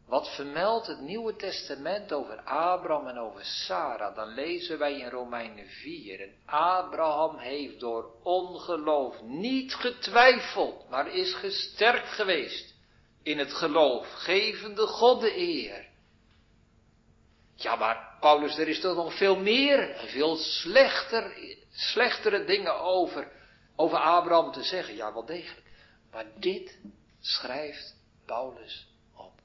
wat 0.07 0.35
vermeldt 0.35 0.87
het 0.87 1.01
Nieuwe 1.01 1.37
Testament 1.37 2.13
over 2.13 2.41
Abraham 2.41 3.09
en 3.09 3.19
over 3.19 3.45
Sarah? 3.45 4.17
Dan 4.17 4.29
lezen 4.29 4.79
wij 4.79 4.99
in 4.99 5.09
Romeinen 5.09 5.69
4. 5.69 6.21
En 6.21 6.37
Abraham 6.47 7.39
heeft 7.39 7.81
door 7.81 8.15
ongeloof 8.23 9.23
niet 9.23 9.75
getwijfeld, 9.75 10.89
maar 10.89 11.15
is 11.15 11.35
gesterkt 11.35 12.09
geweest 12.09 12.76
in 13.27 13.39
het 13.39 13.53
geloof, 13.53 14.13
gevende 14.13 14.87
God 14.87 15.21
de 15.21 15.37
eer. 15.37 15.89
Ja, 17.55 17.77
maar 17.77 18.17
Paulus, 18.21 18.59
er 18.59 18.69
is 18.69 18.81
toch 18.81 18.97
nog 18.97 19.17
veel 19.17 19.37
meer 19.37 19.95
veel 20.09 20.37
slechter, 20.37 21.57
slechtere 21.71 22.45
dingen 22.45 22.81
over, 22.81 23.33
over 23.77 23.99
Abraham 23.99 24.53
te 24.53 24.63
zeggen. 24.63 24.95
Ja, 24.95 25.13
wel 25.13 25.25
degelijk. 25.25 25.67
Maar 26.11 26.27
dit 26.39 26.79
schrijft 27.21 27.97
Paulus 28.27 28.87
op. 29.15 29.41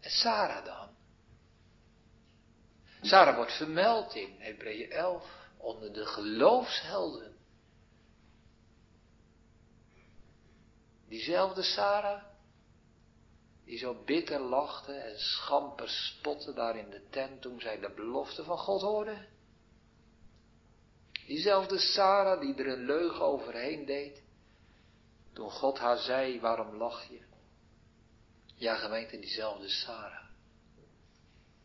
En 0.00 0.10
Sarah 0.10 0.64
dan? 0.64 0.88
Sarah 3.00 3.36
wordt 3.36 3.56
vermeld 3.56 4.14
in 4.14 4.34
Hebreeën 4.38 4.90
11 4.90 5.48
onder 5.58 5.92
de 5.92 6.06
geloofshelden. 6.06 7.36
Diezelfde 11.08 11.62
Sarah 11.62 12.32
die 13.64 13.78
zo 13.78 14.02
bitter 14.04 14.40
lachte 14.40 14.92
en 14.92 15.18
schamper 15.18 15.88
spotte 15.88 16.52
daar 16.52 16.76
in 16.76 16.90
de 16.90 17.02
tent 17.10 17.42
toen 17.42 17.60
zij 17.60 17.80
de 17.80 17.90
belofte 17.90 18.44
van 18.44 18.58
God 18.58 18.80
hoorde. 18.80 19.26
Diezelfde 21.26 21.78
Sarah 21.78 22.40
die 22.40 22.54
er 22.54 22.66
een 22.66 22.84
leugen 22.84 23.24
overheen 23.24 23.84
deed, 23.84 24.22
toen 25.32 25.50
God 25.50 25.78
haar 25.78 25.98
zei, 25.98 26.40
waarom 26.40 26.76
lach 26.76 27.08
je? 27.08 27.20
Ja, 28.54 28.76
gemeente, 28.76 29.18
diezelfde 29.18 29.68
Sarah. 29.68 30.24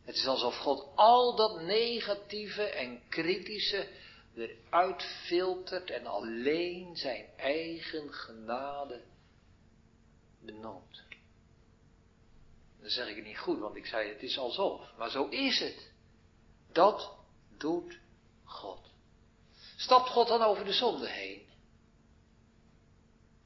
Het 0.04 0.16
is 0.16 0.28
alsof 0.28 0.56
God 0.56 0.88
al 0.96 1.36
dat 1.36 1.62
negatieve 1.62 2.64
en 2.64 3.02
kritische 3.10 3.88
eruit 4.36 5.04
filtert 5.04 5.90
en 5.90 6.06
alleen 6.06 6.96
zijn 6.96 7.26
eigen 7.38 8.14
genade 8.14 9.02
benoemt. 10.42 11.09
Dan 12.82 12.90
zeg 12.90 13.08
ik 13.08 13.16
het 13.16 13.26
niet 13.26 13.40
goed, 13.40 13.60
want 13.60 13.76
ik 13.76 13.86
zei 13.86 14.10
het 14.10 14.24
is 14.24 14.38
alsof. 14.38 14.98
Maar 14.98 15.10
zo 15.10 15.28
is 15.28 15.60
het. 15.60 15.92
Dat 16.72 17.16
doet 17.58 18.00
God. 18.44 18.80
Stapt 19.76 20.10
God 20.10 20.28
dan 20.28 20.42
over 20.42 20.66
de 20.66 20.74
zonde 20.74 21.10
heen? 21.10 21.48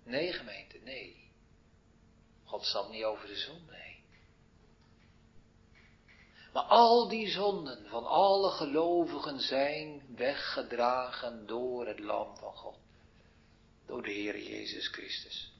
Nee, 0.03 0.33
gemeente, 0.33 0.77
nee. 0.77 1.31
God 2.43 2.65
stapt 2.65 2.89
niet 2.89 3.03
over 3.03 3.27
de 3.27 3.35
zonde 3.35 3.75
heen. 3.75 4.03
Maar 6.53 6.63
al 6.63 7.07
die 7.07 7.29
zonden 7.29 7.87
van 7.89 8.05
alle 8.05 8.51
gelovigen 8.51 9.39
zijn 9.39 10.15
weggedragen 10.15 11.47
door 11.47 11.87
het 11.87 11.99
lam 11.99 12.37
van 12.37 12.53
God. 12.53 12.77
Door 13.85 14.03
de 14.03 14.11
Heer 14.11 14.39
Jezus 14.39 14.87
Christus. 14.87 15.52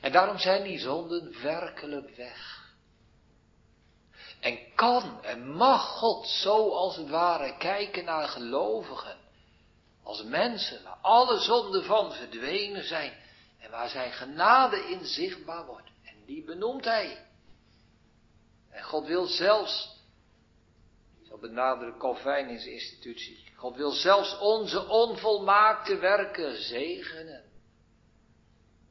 En 0.00 0.12
daarom 0.12 0.38
zijn 0.38 0.62
die 0.62 0.78
zonden 0.78 1.42
werkelijk 1.42 2.16
weg. 2.16 2.66
En 4.40 4.58
kan 4.74 5.24
en 5.24 5.50
mag 5.50 5.86
God 5.86 6.26
zo 6.28 6.70
als 6.70 6.96
het 6.96 7.08
ware 7.08 7.56
kijken 7.56 8.04
naar 8.04 8.28
gelovigen. 8.28 9.16
Als 10.02 10.22
mensen 10.22 10.82
waar 10.82 10.98
alle 11.02 11.38
zonden 11.38 11.84
van 11.84 12.12
verdwenen 12.12 12.84
zijn. 12.84 13.12
En 13.58 13.70
waar 13.70 13.88
zijn 13.88 14.12
genade 14.12 14.76
in 14.76 15.04
zichtbaar 15.04 15.66
wordt. 15.66 15.88
En 16.04 16.24
die 16.26 16.44
benoemt 16.44 16.84
hij. 16.84 17.26
En 18.70 18.84
God 18.84 19.06
wil 19.06 19.26
zelfs, 19.26 19.96
zo 21.28 21.38
benadrukt 21.38 21.98
Calvijn 21.98 22.48
in 22.48 22.58
zijn 22.58 22.72
institutie. 22.72 23.46
God 23.56 23.76
wil 23.76 23.90
zelfs 23.90 24.38
onze 24.38 24.88
onvolmaakte 24.88 25.96
werken 25.96 26.62
zegenen. 26.62 27.47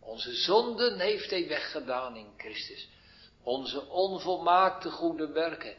Onze 0.07 0.33
zonden 0.35 0.99
heeft 0.99 1.29
hij 1.29 1.47
weggedaan 1.47 2.15
in 2.15 2.33
Christus. 2.37 2.89
Onze 3.41 3.85
onvolmaakte 3.87 4.89
goede 4.91 5.31
werken. 5.31 5.75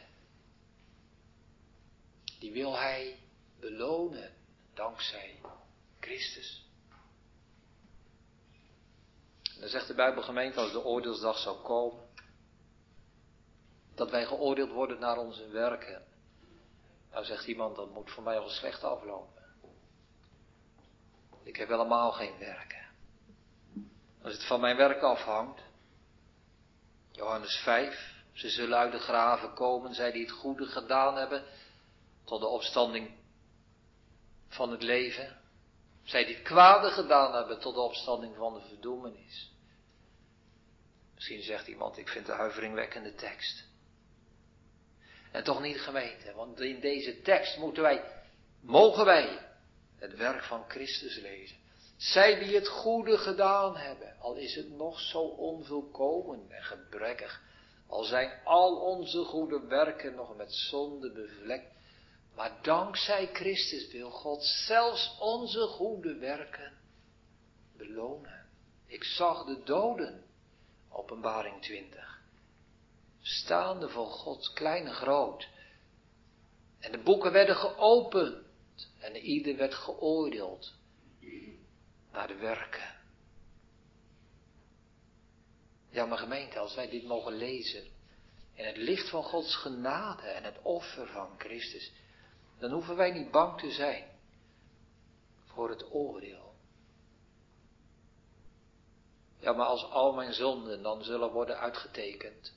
Die 2.38 2.52
wil 2.52 2.76
hij 2.76 3.18
belonen 3.60 4.34
dankzij 4.74 5.40
Christus. 6.00 6.66
En 9.54 9.60
dan 9.60 9.68
zegt 9.68 9.86
de 9.86 9.94
Bijbelgemeente 9.94 10.60
als 10.60 10.72
de 10.72 10.84
oordeelsdag 10.84 11.38
zou 11.38 11.56
komen. 11.62 12.06
Dat 13.94 14.10
wij 14.10 14.26
geoordeeld 14.26 14.70
worden 14.70 14.98
naar 14.98 15.18
onze 15.18 15.48
werken. 15.48 16.06
Nou 17.10 17.24
zegt 17.24 17.46
iemand, 17.46 17.76
dat 17.76 17.90
moet 17.90 18.10
voor 18.10 18.22
mij 18.22 18.38
al 18.38 18.48
slecht 18.48 18.84
aflopen. 18.84 19.44
Ik 21.42 21.56
heb 21.56 21.68
helemaal 21.68 22.12
geen 22.12 22.38
werken. 22.38 22.77
Als 24.22 24.32
het 24.32 24.44
van 24.44 24.60
mijn 24.60 24.76
werk 24.76 25.02
afhangt. 25.02 25.60
Johannes 27.12 27.56
5. 27.56 28.16
Ze 28.32 28.48
zullen 28.48 28.78
uit 28.78 28.92
de 28.92 28.98
graven 28.98 29.54
komen, 29.54 29.94
zij 29.94 30.12
die 30.12 30.22
het 30.22 30.30
goede 30.30 30.66
gedaan 30.66 31.16
hebben, 31.16 31.44
tot 32.24 32.40
de 32.40 32.46
opstanding 32.46 33.10
van 34.48 34.70
het 34.70 34.82
leven. 34.82 35.36
Zij 36.04 36.24
die 36.24 36.34
het 36.34 36.44
kwade 36.44 36.90
gedaan 36.90 37.34
hebben, 37.34 37.60
tot 37.60 37.74
de 37.74 37.80
opstanding 37.80 38.36
van 38.36 38.54
de 38.54 38.60
verdoemenis. 38.60 39.52
Misschien 41.14 41.42
zegt 41.42 41.66
iemand, 41.66 41.98
ik 41.98 42.08
vind 42.08 42.26
de 42.26 42.32
huiveringwekkende 42.32 43.14
tekst. 43.14 43.64
En 45.30 45.44
toch 45.44 45.60
niet 45.60 45.80
gemeente, 45.80 46.32
want 46.32 46.60
in 46.60 46.80
deze 46.80 47.20
tekst 47.20 47.58
moeten 47.58 47.82
wij, 47.82 48.04
mogen 48.60 49.04
wij 49.04 49.38
het 49.98 50.16
werk 50.16 50.42
van 50.42 50.64
Christus 50.68 51.16
lezen. 51.16 51.57
Zij 51.98 52.38
die 52.38 52.54
het 52.54 52.68
goede 52.68 53.18
gedaan 53.18 53.76
hebben, 53.76 54.16
al 54.20 54.34
is 54.36 54.54
het 54.54 54.70
nog 54.70 55.00
zo 55.00 55.20
onvolkomen 55.20 56.50
en 56.50 56.62
gebrekkig 56.62 57.42
Al 57.88 58.04
zijn 58.04 58.40
al 58.44 58.76
onze 58.76 59.24
goede 59.24 59.66
werken 59.66 60.14
nog 60.14 60.36
met 60.36 60.54
zonde 60.54 61.12
bevlekt. 61.12 61.72
Maar 62.34 62.58
dankzij 62.62 63.28
Christus 63.32 63.90
wil 63.90 64.10
God 64.10 64.44
zelfs 64.44 65.16
onze 65.20 65.60
goede 65.60 66.14
werken 66.14 66.72
belonen. 67.76 68.46
Ik 68.86 69.04
zag 69.04 69.44
de 69.44 69.62
doden, 69.64 70.24
openbaring 70.90 71.62
20, 71.62 72.22
staande 73.20 73.88
voor 73.88 74.06
God, 74.06 74.52
klein 74.52 74.86
en 74.86 74.94
groot. 74.94 75.48
En 76.78 76.92
de 76.92 76.98
boeken 76.98 77.32
werden 77.32 77.56
geopend 77.56 78.46
en 79.00 79.16
ieder 79.16 79.56
werd 79.56 79.74
geoordeeld 79.74 80.72
naar 82.12 82.26
de 82.26 82.36
werken. 82.36 82.96
Ja, 85.90 86.06
mijn 86.06 86.18
gemeente, 86.18 86.58
als 86.58 86.74
wij 86.74 86.88
dit 86.88 87.04
mogen 87.04 87.32
lezen, 87.32 87.84
in 88.54 88.64
het 88.64 88.76
licht 88.76 89.08
van 89.10 89.22
Gods 89.22 89.56
genade 89.56 90.28
en 90.28 90.44
het 90.44 90.58
offer 90.62 91.06
van 91.06 91.34
Christus, 91.38 91.92
dan 92.58 92.70
hoeven 92.70 92.96
wij 92.96 93.10
niet 93.10 93.30
bang 93.30 93.60
te 93.60 93.70
zijn 93.70 94.04
voor 95.44 95.68
het 95.68 95.92
oordeel. 95.92 96.54
Ja, 99.38 99.52
maar 99.52 99.66
als 99.66 99.84
al 99.84 100.12
mijn 100.12 100.32
zonden 100.32 100.82
dan 100.82 101.04
zullen 101.04 101.30
worden 101.30 101.58
uitgetekend. 101.58 102.56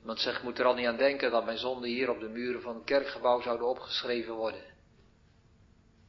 Iemand 0.00 0.20
zegt, 0.20 0.42
moet 0.42 0.58
er 0.58 0.64
al 0.64 0.74
niet 0.74 0.86
aan 0.86 0.96
denken 0.96 1.30
dat 1.30 1.44
mijn 1.44 1.58
zonden 1.58 1.88
hier 1.88 2.10
op 2.10 2.20
de 2.20 2.28
muren 2.28 2.62
van 2.62 2.74
het 2.74 2.84
kerkgebouw 2.84 3.40
zouden 3.40 3.66
opgeschreven 3.66 4.34
worden. 4.34 4.76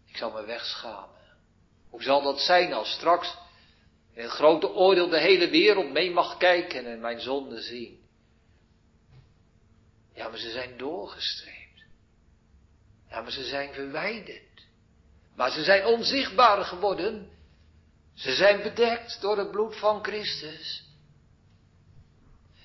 Ik 0.10 0.18
zal 0.18 0.32
me 0.32 0.46
wegschamen. 0.46 1.18
Hoe 1.90 2.04
zal 2.04 2.22
dat 2.22 2.40
zijn 2.40 2.74
als 2.74 2.92
straks 2.92 3.38
in 4.14 4.22
het 4.22 4.32
grote 4.32 4.74
oordeel 4.74 5.10
de 5.10 5.20
hele 5.20 5.50
wereld 5.50 5.92
mee 5.92 6.12
mag 6.12 6.38
kijken 6.38 6.86
en 6.86 7.00
mijn 7.00 7.20
zonden 7.20 7.62
zien? 7.62 8.00
Ja, 10.14 10.28
maar 10.28 10.38
ze 10.38 10.52
zijn 10.52 10.78
doorgestreept. 10.78 11.84
Ja, 13.10 13.22
maar 13.22 13.32
ze 13.32 13.44
zijn 13.44 13.74
verwijderd. 13.74 14.68
Maar 15.36 15.52
ze 15.52 15.64
zijn 15.64 15.86
onzichtbaar 15.86 16.64
geworden. 16.64 17.30
Ze 18.14 18.36
zijn 18.36 18.62
bedekt 18.62 19.22
door 19.22 19.38
het 19.38 19.52
bloed 19.52 19.78
van 19.78 20.04
Christus. 20.04 20.84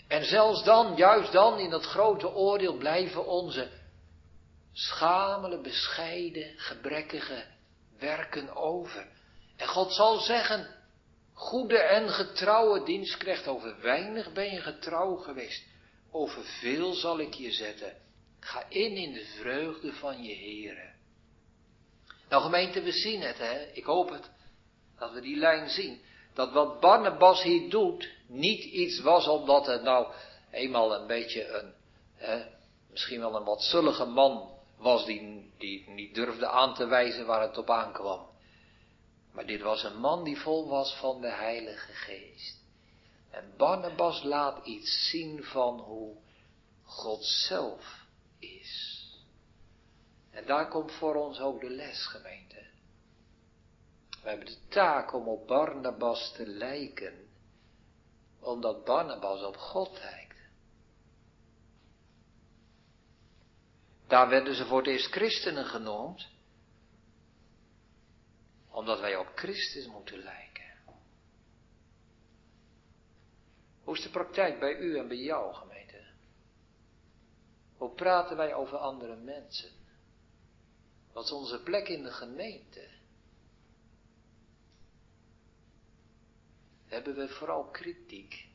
En 0.09 0.25
zelfs 0.25 0.65
dan, 0.65 0.97
juist 0.97 1.33
dan, 1.33 1.59
in 1.59 1.71
dat 1.71 1.85
grote 1.85 2.29
oordeel 2.29 2.77
blijven 2.77 3.27
onze 3.27 3.71
schamele, 4.75 5.61
bescheiden, 5.61 6.53
gebrekkige 6.57 7.45
werken 7.99 8.57
over. 8.57 9.07
En 9.57 9.69
God 9.69 9.93
zal 9.93 10.19
zeggen, 10.19 10.67
goede 11.33 11.79
en 11.79 12.09
getrouwe 12.09 12.85
dienstknecht, 12.85 13.47
over 13.47 13.81
weinig 13.81 14.33
ben 14.33 14.51
je 14.51 14.61
getrouw 14.61 15.17
geweest, 15.17 15.65
over 16.11 16.45
veel 16.45 16.93
zal 16.93 17.19
ik 17.19 17.35
je 17.35 17.53
zetten. 17.53 17.93
Ga 18.41 18.65
in 18.69 18.97
in 18.97 19.13
de 19.13 19.25
vreugde 19.25 19.93
van 19.93 20.23
je 20.23 20.35
heren. 20.35 20.93
Nou 22.29 22.43
gemeente, 22.43 22.83
we 22.83 22.93
zien 22.93 23.21
het, 23.21 23.39
hè. 23.39 23.65
Ik 23.73 23.85
hoop 23.85 24.11
het, 24.11 24.31
dat 24.99 25.13
we 25.13 25.21
die 25.21 25.37
lijn 25.37 25.69
zien. 25.69 26.01
Dat 26.35 26.53
wat 26.53 26.81
Barnabas 26.81 27.43
hier 27.43 27.71
doet, 27.71 28.09
niet 28.27 28.65
iets 28.65 29.01
was 29.01 29.29
omdat 29.29 29.67
het 29.67 29.83
nou 29.83 30.13
eenmaal 30.51 30.95
een 30.95 31.07
beetje 31.07 31.49
een, 31.49 31.73
hè, 32.15 32.45
misschien 32.91 33.21
wel 33.21 33.37
een 33.37 33.45
wat 33.45 33.63
zullige 33.63 34.05
man 34.05 34.54
was 34.77 35.05
die, 35.05 35.53
die 35.59 35.91
niet 35.91 36.15
durfde 36.15 36.49
aan 36.49 36.75
te 36.75 36.87
wijzen 36.87 37.27
waar 37.27 37.41
het 37.41 37.59
op 37.59 37.71
aankwam. 37.71 38.27
Maar 39.33 39.47
dit 39.47 39.61
was 39.61 39.83
een 39.83 40.01
man 40.01 40.25
die 40.25 40.41
vol 40.41 40.69
was 40.69 40.95
van 40.95 41.21
de 41.21 41.31
Heilige 41.31 41.93
Geest. 41.93 42.63
En 43.31 43.53
Barnabas 43.57 44.23
laat 44.23 44.67
iets 44.67 45.09
zien 45.11 45.45
van 45.45 45.81
hoe 45.81 46.17
God 46.83 47.25
zelf 47.25 48.07
is. 48.39 49.03
En 50.31 50.47
daar 50.47 50.69
komt 50.69 50.93
voor 50.93 51.15
ons 51.15 51.41
ook 51.41 51.61
de 51.61 51.71
les, 51.71 52.07
gemeente. 52.07 52.67
We 54.23 54.29
hebben 54.29 54.47
de 54.47 54.69
taak 54.69 55.15
om 55.15 55.29
op 55.29 55.47
Barnabas 55.47 56.33
te 56.33 56.47
lijken, 56.47 57.29
omdat 58.41 58.85
Barnabas 58.85 59.43
op 59.43 59.57
God 59.57 59.99
lijkt. 59.99 60.24
Daar 64.15 64.29
werden 64.29 64.55
ze 64.55 64.67
voor 64.67 64.79
het 64.79 64.87
eerst 64.87 65.11
christenen 65.11 65.65
genoemd, 65.65 66.29
omdat 68.69 69.01
wij 69.01 69.17
op 69.17 69.33
Christus 69.35 69.87
moeten 69.87 70.19
lijken. 70.19 70.73
Hoe 73.85 73.97
is 73.97 74.03
de 74.03 74.11
praktijk 74.11 74.61
bij 74.61 74.77
u 74.79 74.99
en 74.99 75.09
bij 75.09 75.17
jou, 75.17 75.55
gemeente? 75.55 76.05
Hoe 77.77 77.95
praten 77.95 78.37
wij 78.37 78.55
over 78.55 78.79
andere 78.79 79.17
mensen? 79.17 79.71
Wat 81.13 81.25
is 81.25 81.33
onze 81.33 81.63
plek 81.63 81.89
in 81.89 82.03
de 82.03 82.13
gemeente? 82.13 82.89
Hebben 86.87 87.15
we 87.15 87.29
vooral 87.29 87.65
kritiek? 87.65 88.49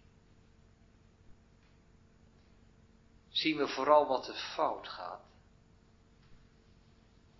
Zien 3.30 3.58
we 3.58 3.68
vooral 3.68 4.08
wat 4.08 4.28
er 4.28 4.54
fout 4.56 4.88
gaat? 4.88 5.29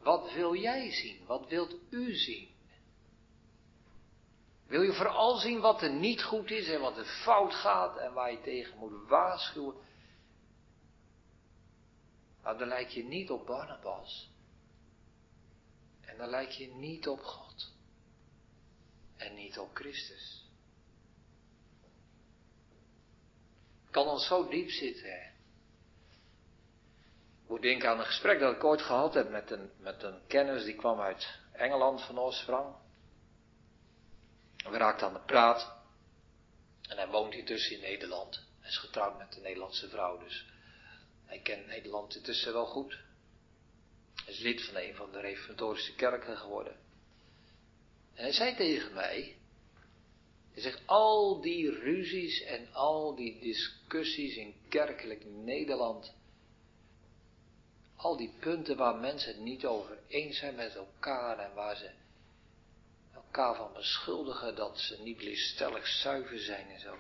Wat 0.10 0.34
wil 0.34 0.56
jij 0.56 0.92
zien? 0.92 1.26
Wat 1.26 1.48
wilt 1.48 1.76
u 1.90 2.16
zien? 2.16 2.50
Wil 4.68 4.82
je 4.82 4.94
vooral 4.94 5.38
zien 5.38 5.60
wat 5.60 5.82
er 5.82 5.94
niet 5.94 6.24
goed 6.24 6.52
is 6.52 6.68
en 6.68 6.82
wat 6.82 6.98
er 6.98 7.06
fout 7.06 7.54
gaat 7.54 7.98
en 7.98 8.14
waar 8.14 8.32
je 8.32 8.42
tegen 8.42 8.78
moet 8.78 9.08
waarschuwen? 9.08 9.76
Nou, 12.44 12.58
dan 12.58 12.68
lijk 12.68 12.90
je 12.90 13.04
niet 13.04 13.30
op 13.30 13.46
Barnabas. 13.46 14.30
En 16.02 16.18
dan 16.18 16.30
lijk 16.30 16.50
je 16.50 16.68
niet 16.68 17.08
op 17.08 17.20
God. 17.20 17.72
En 19.16 19.36
niet 19.36 19.60
op 19.60 19.76
Christus. 19.76 20.46
Kan 23.90 24.08
ons 24.08 24.28
zo 24.28 24.48
diep 24.48 24.70
zitten. 24.70 25.12
Hè? 25.12 25.29
Moet 27.50 27.62
denken 27.62 27.90
aan 27.90 28.00
een 28.00 28.06
gesprek 28.06 28.40
dat 28.40 28.56
ik 28.56 28.64
ooit 28.64 28.82
gehad 28.82 29.14
heb 29.14 29.30
met 29.30 29.52
een, 29.52 29.72
met 29.78 30.04
een 30.04 30.20
kennis 30.28 30.64
die 30.64 30.76
kwam 30.76 31.00
uit 31.00 31.40
Engeland 31.52 32.02
van 32.02 32.20
oorsprong. 32.20 32.76
We 34.58 34.78
raakten 34.78 35.08
aan 35.08 35.14
de 35.14 35.20
praat. 35.20 35.74
En 36.90 36.98
hij 36.98 37.08
woont 37.08 37.34
intussen 37.34 37.76
in 37.76 37.82
Nederland. 37.82 38.44
Hij 38.60 38.70
is 38.70 38.78
getrouwd 38.78 39.18
met 39.18 39.36
een 39.36 39.42
Nederlandse 39.42 39.90
vrouw, 39.90 40.18
dus 40.18 40.46
hij 41.26 41.40
kent 41.40 41.68
Nederland 41.68 42.16
intussen 42.16 42.54
wel 42.54 42.66
goed. 42.66 43.00
Hij 44.26 44.34
is 44.34 44.40
lid 44.40 44.66
van 44.66 44.76
een 44.76 44.96
van 44.96 45.12
de 45.12 45.20
reformatorische 45.20 45.96
kerken 45.96 46.38
geworden. 46.38 46.76
En 48.14 48.24
hij 48.24 48.34
zei 48.34 48.56
tegen 48.56 48.94
mij, 48.94 49.38
hij 50.52 50.62
zegt, 50.62 50.82
al 50.86 51.42
die 51.42 51.70
ruzies 51.70 52.42
en 52.44 52.74
al 52.74 53.16
die 53.16 53.40
discussies 53.40 54.36
in 54.36 54.56
kerkelijk 54.68 55.26
Nederland, 55.26 56.18
al 58.02 58.18
die 58.18 58.34
punten 58.40 58.78
waar 58.78 58.96
mensen 58.96 59.32
het 59.32 59.42
niet 59.42 59.66
over 59.66 59.98
eens 60.08 60.38
zijn 60.38 60.56
met 60.56 60.76
elkaar 60.76 61.40
en 61.40 61.54
waar 61.54 61.76
ze 61.76 61.90
elkaar 63.14 63.56
van 63.56 63.74
beschuldigen 63.74 64.56
dat 64.56 64.80
ze 64.80 65.02
niet 65.02 65.22
liefstellig 65.22 65.88
zuiver 65.88 66.40
zijn 66.40 66.70
en 66.70 66.80
zo. 66.80 66.96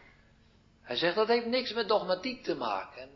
Hij 0.82 0.96
zegt 0.96 1.16
dat 1.16 1.28
heeft 1.28 1.46
niks 1.46 1.74
met 1.74 1.88
dogmatiek 1.88 2.44
te 2.44 2.56
maken. 2.56 3.10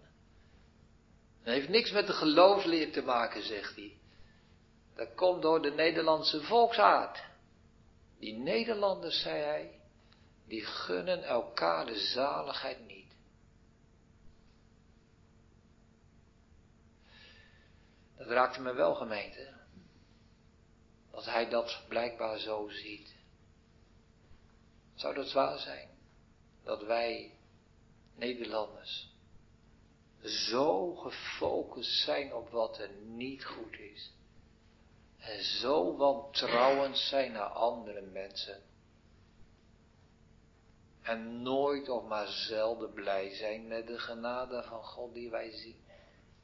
Dat 1.44 1.54
heeft 1.54 1.70
niks 1.70 1.92
met 1.92 2.08
de 2.08 2.14
geloofsleer 2.14 2.92
te 2.92 3.02
maken, 3.02 3.44
zegt 3.44 3.76
hij. 3.76 3.98
Dat 4.96 5.16
komt 5.16 5.42
door 5.42 5.62
de 5.62 5.72
Nederlandse 5.72 6.42
volksaard. 6.42 7.24
Die 8.20 8.34
Nederlanders, 8.34 9.22
zei 9.22 9.42
hij, 9.42 9.80
die 10.48 10.66
gunnen 10.66 11.24
elkaar 11.24 11.86
de 11.86 12.00
zaligheid 12.00 12.88
niet. 12.88 13.03
Dat 18.24 18.32
raakte 18.32 18.62
me 18.62 18.74
wel 18.74 18.96
gemeente 18.96 19.54
dat 21.12 21.26
hij 21.26 21.50
dat 21.50 21.84
blijkbaar 21.88 22.40
zo 22.40 22.68
ziet. 22.70 23.16
Zou 24.96 25.14
dat 25.14 25.32
waar 25.32 25.60
zijn? 25.60 25.90
Dat 26.64 26.84
wij, 26.84 27.38
Nederlanders, 28.16 29.10
zo 30.22 30.96
gefocust 30.96 32.04
zijn 32.04 32.34
op 32.34 32.50
wat 32.50 32.80
er 32.80 32.90
niet 33.06 33.46
goed 33.46 33.78
is. 33.78 34.12
En 35.18 35.44
zo 35.44 35.96
wantrouwend 35.96 36.98
zijn 36.98 37.32
naar 37.32 37.50
andere 37.50 38.02
mensen. 38.02 38.62
En 41.02 41.42
nooit 41.42 41.90
of 41.90 42.08
maar 42.08 42.28
zelden 42.28 42.94
blij 42.94 43.36
zijn 43.36 43.68
met 43.68 43.88
de 43.88 44.00
genade 44.00 44.64
van 44.64 44.84
God 44.84 45.14
die 45.14 45.30
wij 45.30 45.52
zien. 45.52 45.82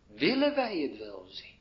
Willen 0.07 0.55
wij 0.55 0.80
het 0.80 0.97
wel 0.97 1.25
zien? 1.27 1.59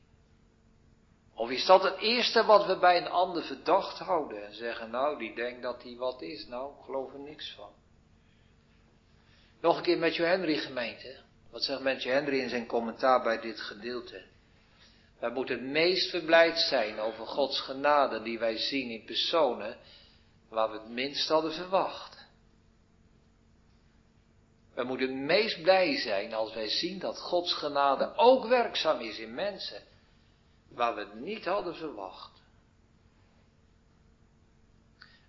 Of 1.38 1.50
is 1.50 1.66
dat 1.66 1.82
het 1.82 1.98
eerste 1.98 2.44
wat 2.44 2.66
we 2.66 2.78
bij 2.78 2.96
een 2.96 3.08
ander 3.08 3.42
verdacht 3.42 3.98
houden 3.98 4.46
en 4.46 4.54
zeggen, 4.54 4.90
nou, 4.90 5.18
die 5.18 5.34
denkt 5.34 5.62
dat 5.62 5.82
hij 5.82 5.96
wat 5.96 6.22
is, 6.22 6.46
nou, 6.46 6.72
ik 6.72 6.84
geloof 6.84 7.12
er 7.12 7.18
niks 7.18 7.54
van. 7.56 7.70
Nog 9.60 9.76
een 9.76 9.82
keer 9.82 9.98
Matthew 9.98 10.24
Henry 10.24 10.56
gemeente. 10.56 11.16
Wat 11.50 11.64
zegt 11.64 11.80
Matthew 11.80 12.12
Henry 12.12 12.40
in 12.40 12.48
zijn 12.48 12.66
commentaar 12.66 13.22
bij 13.22 13.40
dit 13.40 13.60
gedeelte? 13.60 14.22
Wij 15.18 15.30
moeten 15.30 15.58
het 15.58 15.68
meest 15.68 16.10
verblijd 16.10 16.58
zijn 16.58 16.98
over 16.98 17.26
Gods 17.26 17.60
genade 17.60 18.22
die 18.22 18.38
wij 18.38 18.56
zien 18.56 18.90
in 18.90 19.04
personen 19.04 19.76
waar 20.48 20.70
we 20.70 20.78
het 20.78 20.88
minst 20.88 21.28
hadden 21.28 21.52
verwacht. 21.52 22.26
We 24.74 24.84
moeten 24.84 25.08
het 25.08 25.26
meest 25.26 25.62
blij 25.62 25.96
zijn 25.96 26.34
als 26.34 26.54
wij 26.54 26.68
zien 26.68 26.98
dat 26.98 27.18
Gods 27.18 27.52
genade 27.52 28.12
ook 28.16 28.46
werkzaam 28.46 29.00
is 29.00 29.18
in 29.18 29.34
mensen 29.34 29.82
waar 30.68 30.94
we 30.94 31.06
niet 31.14 31.44
hadden 31.44 31.74
verwacht. 31.74 32.42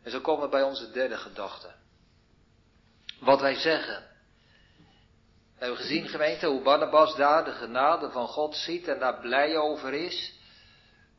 En 0.03 0.11
zo 0.11 0.21
komen 0.21 0.43
we 0.43 0.49
bij 0.49 0.63
onze 0.63 0.91
derde 0.91 1.17
gedachte. 1.17 1.73
Wat 3.19 3.41
wij 3.41 3.55
zeggen. 3.55 4.07
We 5.57 5.65
hebben 5.65 5.77
gezien, 5.77 6.07
gemeente, 6.07 6.47
hoe 6.47 6.61
Barnabas 6.61 7.15
daar 7.15 7.45
de 7.45 7.51
genade 7.51 8.11
van 8.11 8.27
God 8.27 8.55
ziet 8.55 8.87
en 8.87 8.99
daar 8.99 9.19
blij 9.19 9.57
over 9.57 9.93
is. 9.93 10.37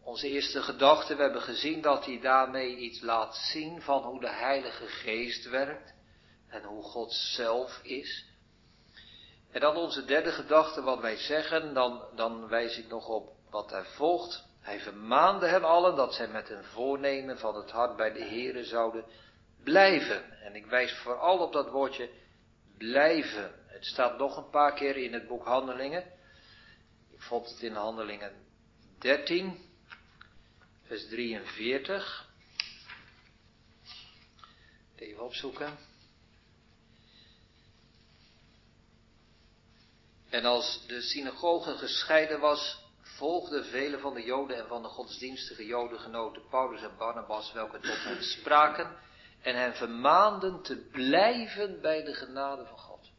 Onze 0.03 0.29
eerste 0.29 0.63
gedachte, 0.63 1.15
we 1.15 1.23
hebben 1.23 1.43
gezien 1.43 1.81
dat 1.81 2.05
hij 2.05 2.21
daarmee 2.21 2.77
iets 2.77 3.01
laat 3.01 3.37
zien 3.37 3.83
van 3.83 4.03
hoe 4.03 4.21
de 4.21 4.31
Heilige 4.31 4.87
Geest 4.87 5.49
werkt 5.49 5.95
en 6.49 6.63
hoe 6.63 6.83
God 6.83 7.13
zelf 7.13 7.81
is. 7.83 8.25
En 9.51 9.61
dan 9.61 9.77
onze 9.77 10.05
derde 10.05 10.33
gedachte, 10.33 10.83
wat 10.83 11.01
wij 11.01 11.17
zeggen, 11.17 11.75
dan, 11.75 12.03
dan 12.15 12.49
wijs 12.49 12.79
ik 12.79 12.89
nog 12.89 13.09
op 13.09 13.40
wat 13.51 13.73
er 13.73 13.87
volgt. 13.87 14.49
Hij 14.61 14.81
vermaande 14.81 15.47
hen 15.47 15.65
allen 15.65 15.97
dat 15.97 16.15
zij 16.15 16.29
met 16.29 16.51
een 16.51 16.65
voornemen 16.65 17.39
van 17.39 17.55
het 17.55 17.71
hart 17.71 17.97
bij 17.97 18.13
de 18.13 18.25
Here 18.25 18.65
zouden 18.65 19.05
blijven. 19.63 20.41
En 20.41 20.55
ik 20.55 20.67
wijs 20.67 20.93
vooral 20.93 21.39
op 21.39 21.53
dat 21.53 21.71
woordje 21.71 22.11
blijven. 22.79 23.55
Het 23.67 23.85
staat 23.85 24.19
nog 24.19 24.37
een 24.37 24.51
paar 24.51 24.75
keer 24.75 24.97
in 24.97 25.13
het 25.13 25.29
boek 25.29 25.45
Handelingen. 25.45 26.05
Ik 27.13 27.21
vond 27.21 27.49
het 27.49 27.61
in 27.61 27.75
Handelingen 27.75 28.33
13, 28.99 29.59
vers 30.87 31.09
43. 31.09 32.29
Even 34.97 35.25
opzoeken. 35.25 35.79
En 40.31 40.45
als 40.45 40.87
de 40.87 41.01
synagoge 41.01 41.77
gescheiden 41.77 42.41
was, 42.41 42.80
volgden 43.21 43.65
vele 43.65 43.99
van 43.99 44.15
de 44.15 44.23
Joden 44.23 44.57
en 44.57 44.67
van 44.67 44.83
de 44.83 44.89
godsdienstige 44.89 45.67
Joden 45.67 46.01
genoten 46.01 46.43
Paulus 46.49 46.83
en 46.83 46.97
Barnabas, 46.99 47.53
welke 47.53 47.81
tot 47.81 48.05
hen 48.05 48.23
spraken 48.23 48.97
en 49.43 49.57
hen 49.57 49.75
vermaanden 49.75 50.63
te 50.63 50.77
blijven 50.77 51.81
bij 51.81 52.05
de 52.05 52.15
genade 52.15 52.67
van 52.67 52.79
God. 52.79 53.11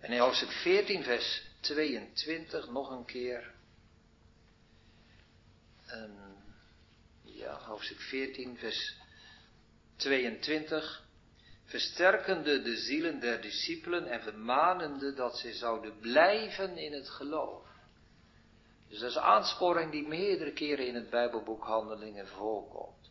En 0.00 0.12
in 0.12 0.18
hoofdstuk 0.18 0.50
14, 0.50 1.02
vers 1.02 1.42
22 1.60 2.70
nog 2.70 2.90
een 2.90 3.04
keer. 3.04 3.54
Um, 5.92 6.36
ja, 7.22 7.58
hoofdstuk 7.58 8.00
14, 8.00 8.56
vers 8.58 8.96
22 9.96 11.02
versterkende 11.64 12.62
de 12.62 12.76
zielen 12.76 13.20
der 13.20 13.40
discipelen 13.40 14.06
en 14.06 14.22
vermanende 14.22 15.14
dat 15.14 15.38
ze 15.38 15.52
zouden 15.52 15.98
blijven 15.98 16.76
in 16.76 16.92
het 16.92 17.08
geloof. 17.08 17.72
Dus 18.94 19.02
dat 19.02 19.10
is 19.10 19.16
een 19.16 19.22
aansporing 19.22 19.90
die 19.90 20.08
meerdere 20.08 20.52
keren 20.52 20.86
in 20.86 20.94
het 20.94 21.10
Bijbelboek 21.10 21.64
Handelingen 21.64 22.26
voorkomt. 22.26 23.10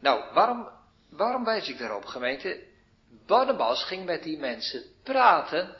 Nou, 0.00 0.34
waarom, 0.34 0.68
waarom 1.10 1.44
wijs 1.44 1.68
ik 1.68 1.78
daarop, 1.78 2.04
gemeente? 2.04 2.62
Barnabas 3.26 3.84
ging 3.84 4.04
met 4.04 4.22
die 4.22 4.38
mensen 4.38 4.82
praten 5.02 5.76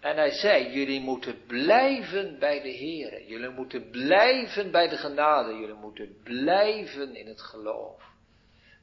en 0.00 0.16
hij 0.16 0.30
zei, 0.30 0.72
jullie 0.72 1.00
moeten 1.00 1.46
blijven 1.46 2.38
bij 2.38 2.62
de 2.62 2.68
Heer. 2.68 3.26
Jullie 3.26 3.50
moeten 3.50 3.90
blijven 3.90 4.70
bij 4.70 4.88
de 4.88 4.96
genade. 4.96 5.54
Jullie 5.54 5.74
moeten 5.74 6.16
blijven 6.22 7.14
in 7.14 7.26
het 7.26 7.40
geloof. 7.40 8.02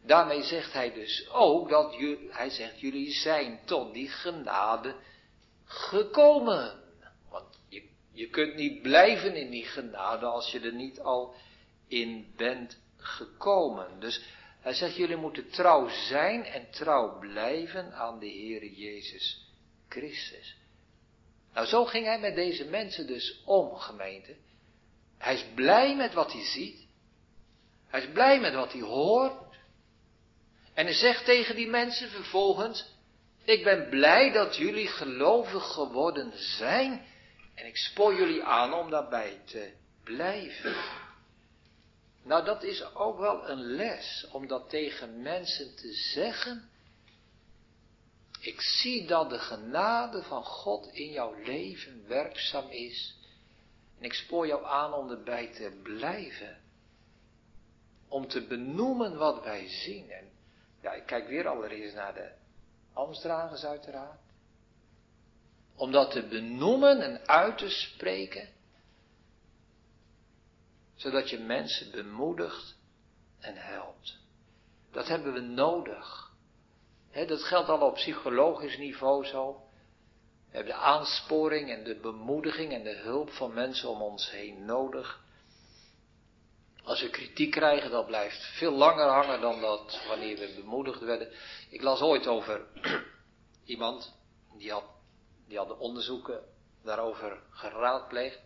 Daarmee 0.06 0.44
zegt 0.44 0.74
hij 0.74 0.94
dus 0.94 1.30
ook 1.32 1.70
dat 1.70 1.96
hij 2.30 2.50
zegt, 2.50 2.80
jullie 2.80 3.12
zijn 3.12 3.60
tot 3.66 3.94
die 3.94 4.10
genade 4.10 4.96
gekomen. 5.66 6.88
Je, 8.20 8.30
kunt 8.30 8.56
niet 8.56 8.82
blijven 8.82 9.36
in 9.36 9.50
die 9.50 9.66
genade 9.66 10.26
als 10.26 10.52
je 10.52 10.60
er 10.60 10.74
niet 10.74 11.00
al 11.00 11.36
in 11.88 12.34
bent 12.36 12.78
gekomen. 12.98 14.00
Dus 14.00 14.22
hij 14.60 14.74
zegt, 14.74 14.96
jullie 14.96 15.16
moeten 15.16 15.50
trouw 15.50 15.90
zijn 15.90 16.46
en 16.46 16.72
trouw 16.72 17.20
blijven 17.20 17.94
aan 17.94 18.20
de 18.20 18.30
Heere 18.30 18.76
Jezus 18.76 19.46
Christus. 19.90 20.56
Nou, 21.54 21.68
zo 21.68 21.86
ging 21.86 22.06
hij 22.06 22.20
met 22.20 22.36
deze 22.36 22.66
mensen 22.66 23.08
dus 23.08 23.42
om, 23.46 23.76
gemeente. 23.76 24.36
Hij 25.18 25.34
is 25.34 25.46
blij 25.56 25.96
met 25.96 26.14
wat 26.14 26.32
hij 26.32 26.46
ziet. 26.46 26.88
Hij 27.88 28.02
is 28.02 28.12
blij 28.12 28.40
met 28.40 28.54
wat 28.54 28.72
hij 28.72 28.82
hoort. 28.82 29.58
En 30.74 30.86
hij 30.86 30.96
zegt 30.96 31.26
tegen 31.26 31.56
die 31.56 31.68
mensen 31.68 32.10
vervolgens, 32.10 32.86
ik 33.44 33.64
ben 33.64 33.90
blij 33.90 34.32
dat 34.32 34.56
jullie 34.56 34.88
gelovig 34.88 35.64
geworden 35.64 36.32
zijn 36.36 37.08
en 37.60 37.66
ik 37.66 37.78
spoor 37.78 38.16
jullie 38.16 38.44
aan 38.44 38.74
om 38.74 38.90
daarbij 38.90 39.42
te 39.46 39.74
blijven. 40.04 40.76
Nou, 42.24 42.46
dat 42.46 42.64
is 42.64 42.96
ook 42.96 43.20
wel 43.20 43.50
een 43.50 43.62
les 43.62 44.28
om 44.32 44.48
dat 44.48 44.70
tegen 44.70 45.22
mensen 45.22 45.76
te 45.76 45.94
zeggen. 45.94 46.70
Ik 48.40 48.62
zie 48.62 49.08
dat 49.08 49.30
de 49.30 49.40
genade 49.40 50.24
van 50.24 50.44
God 50.44 50.88
in 50.88 51.12
jouw 51.12 51.34
leven 51.44 52.08
werkzaam 52.08 52.70
is. 52.70 53.18
En 53.98 54.06
ik 54.06 54.14
spoor 54.14 54.48
jou 54.48 54.66
aan 54.66 54.94
om 54.94 55.10
erbij 55.10 55.48
te 55.48 55.80
blijven. 55.84 56.58
Om 58.08 58.28
te 58.28 58.48
benoemen 58.48 59.18
wat 59.18 59.44
wij 59.44 59.68
zien. 59.68 60.12
En 60.12 60.30
ja, 60.82 60.94
ik 60.94 61.06
kijk 61.06 61.28
weer 61.28 61.48
allereerst 61.48 61.96
naar 61.96 62.14
de 62.14 62.32
ambtsdragers 62.94 63.66
uiteraard. 63.66 64.20
Om 65.80 65.92
dat 65.92 66.12
te 66.12 66.28
benoemen 66.28 67.02
en 67.02 67.28
uit 67.28 67.58
te 67.58 67.70
spreken. 67.70 68.50
Zodat 70.96 71.30
je 71.30 71.40
mensen 71.40 71.92
bemoedigt 71.92 72.76
en 73.40 73.56
helpt. 73.56 74.18
Dat 74.92 75.08
hebben 75.08 75.34
we 75.34 75.40
nodig. 75.40 76.32
dat 77.12 77.44
geldt 77.44 77.70
al 77.70 77.80
op 77.80 77.94
psychologisch 77.94 78.78
niveau 78.78 79.26
zo. 79.26 79.62
We 80.50 80.56
hebben 80.56 80.74
de 80.74 80.80
aansporing 80.80 81.70
en 81.70 81.84
de 81.84 82.00
bemoediging 82.00 82.74
en 82.74 82.84
de 82.84 82.96
hulp 82.96 83.32
van 83.32 83.54
mensen 83.54 83.90
om 83.90 84.02
ons 84.02 84.32
heen 84.32 84.66
nodig. 84.66 85.24
Als 86.84 87.02
we 87.02 87.10
kritiek 87.10 87.52
krijgen, 87.52 87.92
dat 87.92 88.06
blijft 88.06 88.44
veel 88.44 88.72
langer 88.72 89.08
hangen 89.08 89.42
dan 89.42 89.62
dat 89.62 90.06
wanneer 90.08 90.38
we 90.38 90.54
bemoedigd 90.56 91.00
werden. 91.00 91.32
Ik 91.70 91.82
las 91.82 92.02
ooit 92.02 92.28
over 92.28 92.66
iemand, 93.66 94.14
die 94.58 94.72
had, 94.72 94.86
die 95.50 95.58
had 95.58 95.68
de 95.68 95.78
onderzoeken 95.78 96.44
daarover 96.84 97.44
geraadpleegd. 97.50 98.40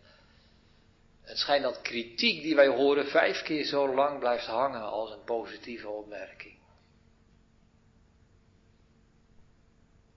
Het 1.20 1.38
schijnt 1.38 1.62
dat 1.62 1.82
kritiek 1.82 2.42
die 2.42 2.54
wij 2.54 2.66
horen 2.66 3.06
vijf 3.06 3.42
keer 3.42 3.64
zo 3.64 3.94
lang 3.94 4.18
blijft 4.18 4.46
hangen 4.46 4.82
als 4.82 5.10
een 5.10 5.24
positieve 5.24 5.88
opmerking. 5.88 6.58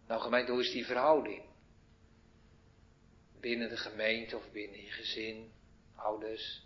Nou 0.08 0.22
gemeente, 0.22 0.52
hoe 0.52 0.62
is 0.62 0.72
die 0.72 0.86
verhouding? 0.86 1.44
Binnen 3.40 3.70
de 3.70 3.78
gemeente 3.78 4.38
of 4.38 4.52
binnen 4.52 4.82
je 4.82 4.92
gezin, 4.92 5.52
ouders, 5.96 6.66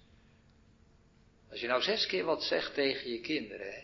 als 1.49 1.59
je 1.59 1.67
nou 1.67 1.81
zes 1.81 2.05
keer 2.05 2.25
wat 2.25 2.43
zegt 2.43 2.73
tegen 2.73 3.11
je 3.11 3.19
kinderen, 3.19 3.83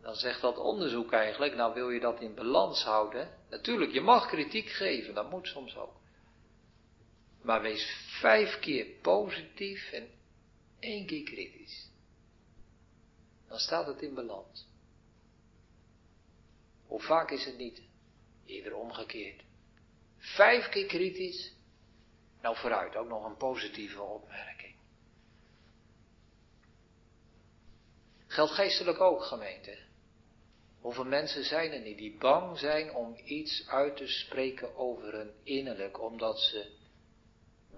dan 0.00 0.14
zegt 0.14 0.40
dat 0.40 0.58
onderzoek 0.58 1.12
eigenlijk, 1.12 1.54
nou 1.54 1.74
wil 1.74 1.90
je 1.90 2.00
dat 2.00 2.20
in 2.20 2.34
balans 2.34 2.82
houden. 2.82 3.39
Natuurlijk, 3.50 3.92
je 3.92 4.00
mag 4.00 4.26
kritiek 4.26 4.68
geven, 4.68 5.14
dat 5.14 5.30
moet 5.30 5.46
soms 5.46 5.76
ook. 5.76 6.00
Maar 7.42 7.62
wees 7.62 8.06
vijf 8.20 8.58
keer 8.58 8.86
positief 8.86 9.92
en 9.92 10.08
één 10.78 11.06
keer 11.06 11.22
kritisch. 11.22 11.88
Dan 13.48 13.58
staat 13.58 13.86
het 13.86 14.02
in 14.02 14.14
balans. 14.14 14.68
Hoe 16.86 17.00
vaak 17.00 17.30
is 17.30 17.44
het 17.44 17.56
niet? 17.56 17.82
Eerder 18.44 18.74
omgekeerd. 18.74 19.42
Vijf 20.16 20.68
keer 20.68 20.86
kritisch. 20.86 21.52
Nou 22.42 22.56
vooruit, 22.56 22.96
ook 22.96 23.08
nog 23.08 23.24
een 23.24 23.36
positieve 23.36 24.02
opmerking. 24.02 24.74
Geldt 28.26 28.52
geestelijk 28.52 29.00
ook, 29.00 29.22
gemeente. 29.22 29.78
Hoeveel 30.80 31.04
mensen 31.04 31.44
zijn 31.44 31.72
er 31.72 31.80
niet 31.80 31.98
die 31.98 32.16
bang 32.18 32.58
zijn 32.58 32.94
om 32.94 33.16
iets 33.24 33.68
uit 33.68 33.96
te 33.96 34.06
spreken 34.06 34.76
over 34.76 35.12
hun 35.12 35.32
innerlijk, 35.42 36.00
omdat 36.00 36.38
ze 36.38 36.70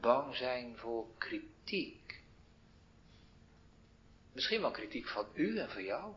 bang 0.00 0.36
zijn 0.36 0.76
voor 0.76 1.06
kritiek. 1.18 2.22
Misschien 4.32 4.60
wel 4.60 4.70
kritiek 4.70 5.08
van 5.08 5.26
u 5.34 5.58
en 5.58 5.70
van 5.70 5.84
jou. 5.84 6.14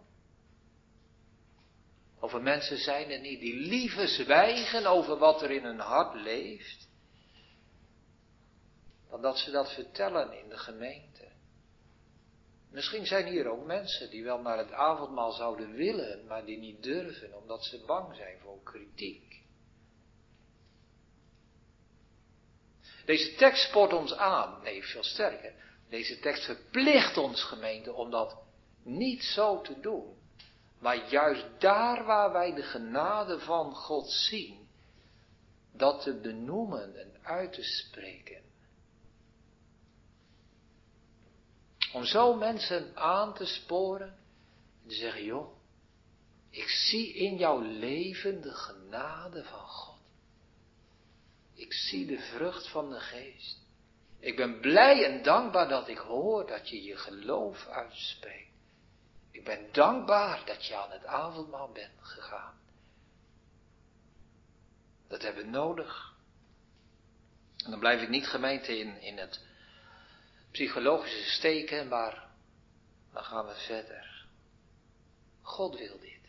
Over 2.20 2.42
mensen 2.42 2.78
zijn 2.78 3.12
er 3.12 3.20
niet 3.20 3.40
die 3.40 3.56
liever 3.56 4.08
zwijgen 4.08 4.86
over 4.86 5.18
wat 5.18 5.42
er 5.42 5.52
in 5.52 5.64
hun 5.64 5.80
hart 5.80 6.16
leeft, 6.22 6.90
dan 9.10 9.22
dat 9.22 9.38
ze 9.38 9.52
dat 9.52 9.74
vertellen 9.74 10.40
in 10.40 10.50
de 10.50 10.58
gemeente. 10.58 11.35
Misschien 12.76 13.06
zijn 13.06 13.26
hier 13.26 13.48
ook 13.48 13.66
mensen 13.66 14.10
die 14.10 14.24
wel 14.24 14.42
naar 14.42 14.58
het 14.58 14.72
avondmaal 14.72 15.32
zouden 15.32 15.74
willen, 15.74 16.26
maar 16.28 16.46
die 16.46 16.58
niet 16.58 16.84
durven 16.84 17.38
omdat 17.38 17.64
ze 17.64 17.84
bang 17.86 18.16
zijn 18.16 18.40
voor 18.40 18.64
kritiek. 18.64 19.42
Deze 23.06 23.36
tekst 23.36 23.68
spoort 23.68 23.94
ons 23.94 24.14
aan, 24.14 24.62
nee, 24.64 24.84
veel 24.84 25.04
sterker. 25.04 25.54
Deze 25.90 26.20
tekst 26.20 26.46
verplicht 26.46 27.18
ons 27.18 27.44
gemeente 27.44 27.94
om 27.94 28.12
dat 28.12 28.38
niet 28.84 29.24
zo 29.24 29.62
te 29.62 29.80
doen. 29.80 30.18
Maar 30.80 31.10
juist 31.10 31.46
daar 31.60 32.06
waar 32.06 32.32
wij 32.32 32.54
de 32.54 32.64
genade 32.64 33.40
van 33.40 33.76
God 33.76 34.12
zien, 34.12 34.68
dat 35.74 36.02
te 36.02 36.20
benoemen 36.20 37.00
en 37.00 37.20
uit 37.24 37.54
te 37.54 37.64
spreken. 37.64 38.45
Om 41.96 42.04
zo 42.04 42.34
mensen 42.34 42.96
aan 42.96 43.34
te 43.34 43.46
sporen 43.46 44.08
en 44.82 44.88
te 44.88 44.96
zeggen, 44.96 45.24
joh, 45.24 45.58
ik 46.50 46.68
zie 46.68 47.14
in 47.14 47.38
jouw 47.38 47.62
leven 47.62 48.42
de 48.42 48.54
genade 48.54 49.44
van 49.44 49.68
God. 49.68 50.00
Ik 51.54 51.74
zie 51.74 52.06
de 52.06 52.20
vrucht 52.20 52.70
van 52.70 52.90
de 52.90 53.00
geest. 53.00 53.60
Ik 54.20 54.36
ben 54.36 54.60
blij 54.60 55.06
en 55.06 55.24
dankbaar 55.24 55.68
dat 55.68 55.88
ik 55.88 55.98
hoor 55.98 56.48
dat 56.48 56.70
je 56.70 56.84
je 56.84 56.98
geloof 56.98 57.68
uitspreekt. 57.68 58.54
Ik 59.32 59.44
ben 59.44 59.70
dankbaar 59.72 60.46
dat 60.46 60.66
je 60.66 60.76
aan 60.76 60.92
het 60.92 61.06
avondmaal 61.06 61.72
bent 61.72 62.00
gegaan. 62.00 62.60
Dat 65.08 65.22
hebben 65.22 65.44
we 65.44 65.50
nodig. 65.50 66.14
En 67.64 67.72
dan 67.72 67.80
blijf 67.80 68.02
ik 68.02 68.10
niet 68.10 68.28
gemeente 68.28 68.78
in, 68.78 69.02
in 69.02 69.18
het 69.18 69.54
psychologische 70.56 71.30
steken, 71.30 71.88
maar 71.88 72.28
dan 73.14 73.24
gaan 73.24 73.46
we 73.46 73.56
verder. 73.56 74.26
God 75.42 75.78
wil 75.78 76.00
dit. 76.00 76.20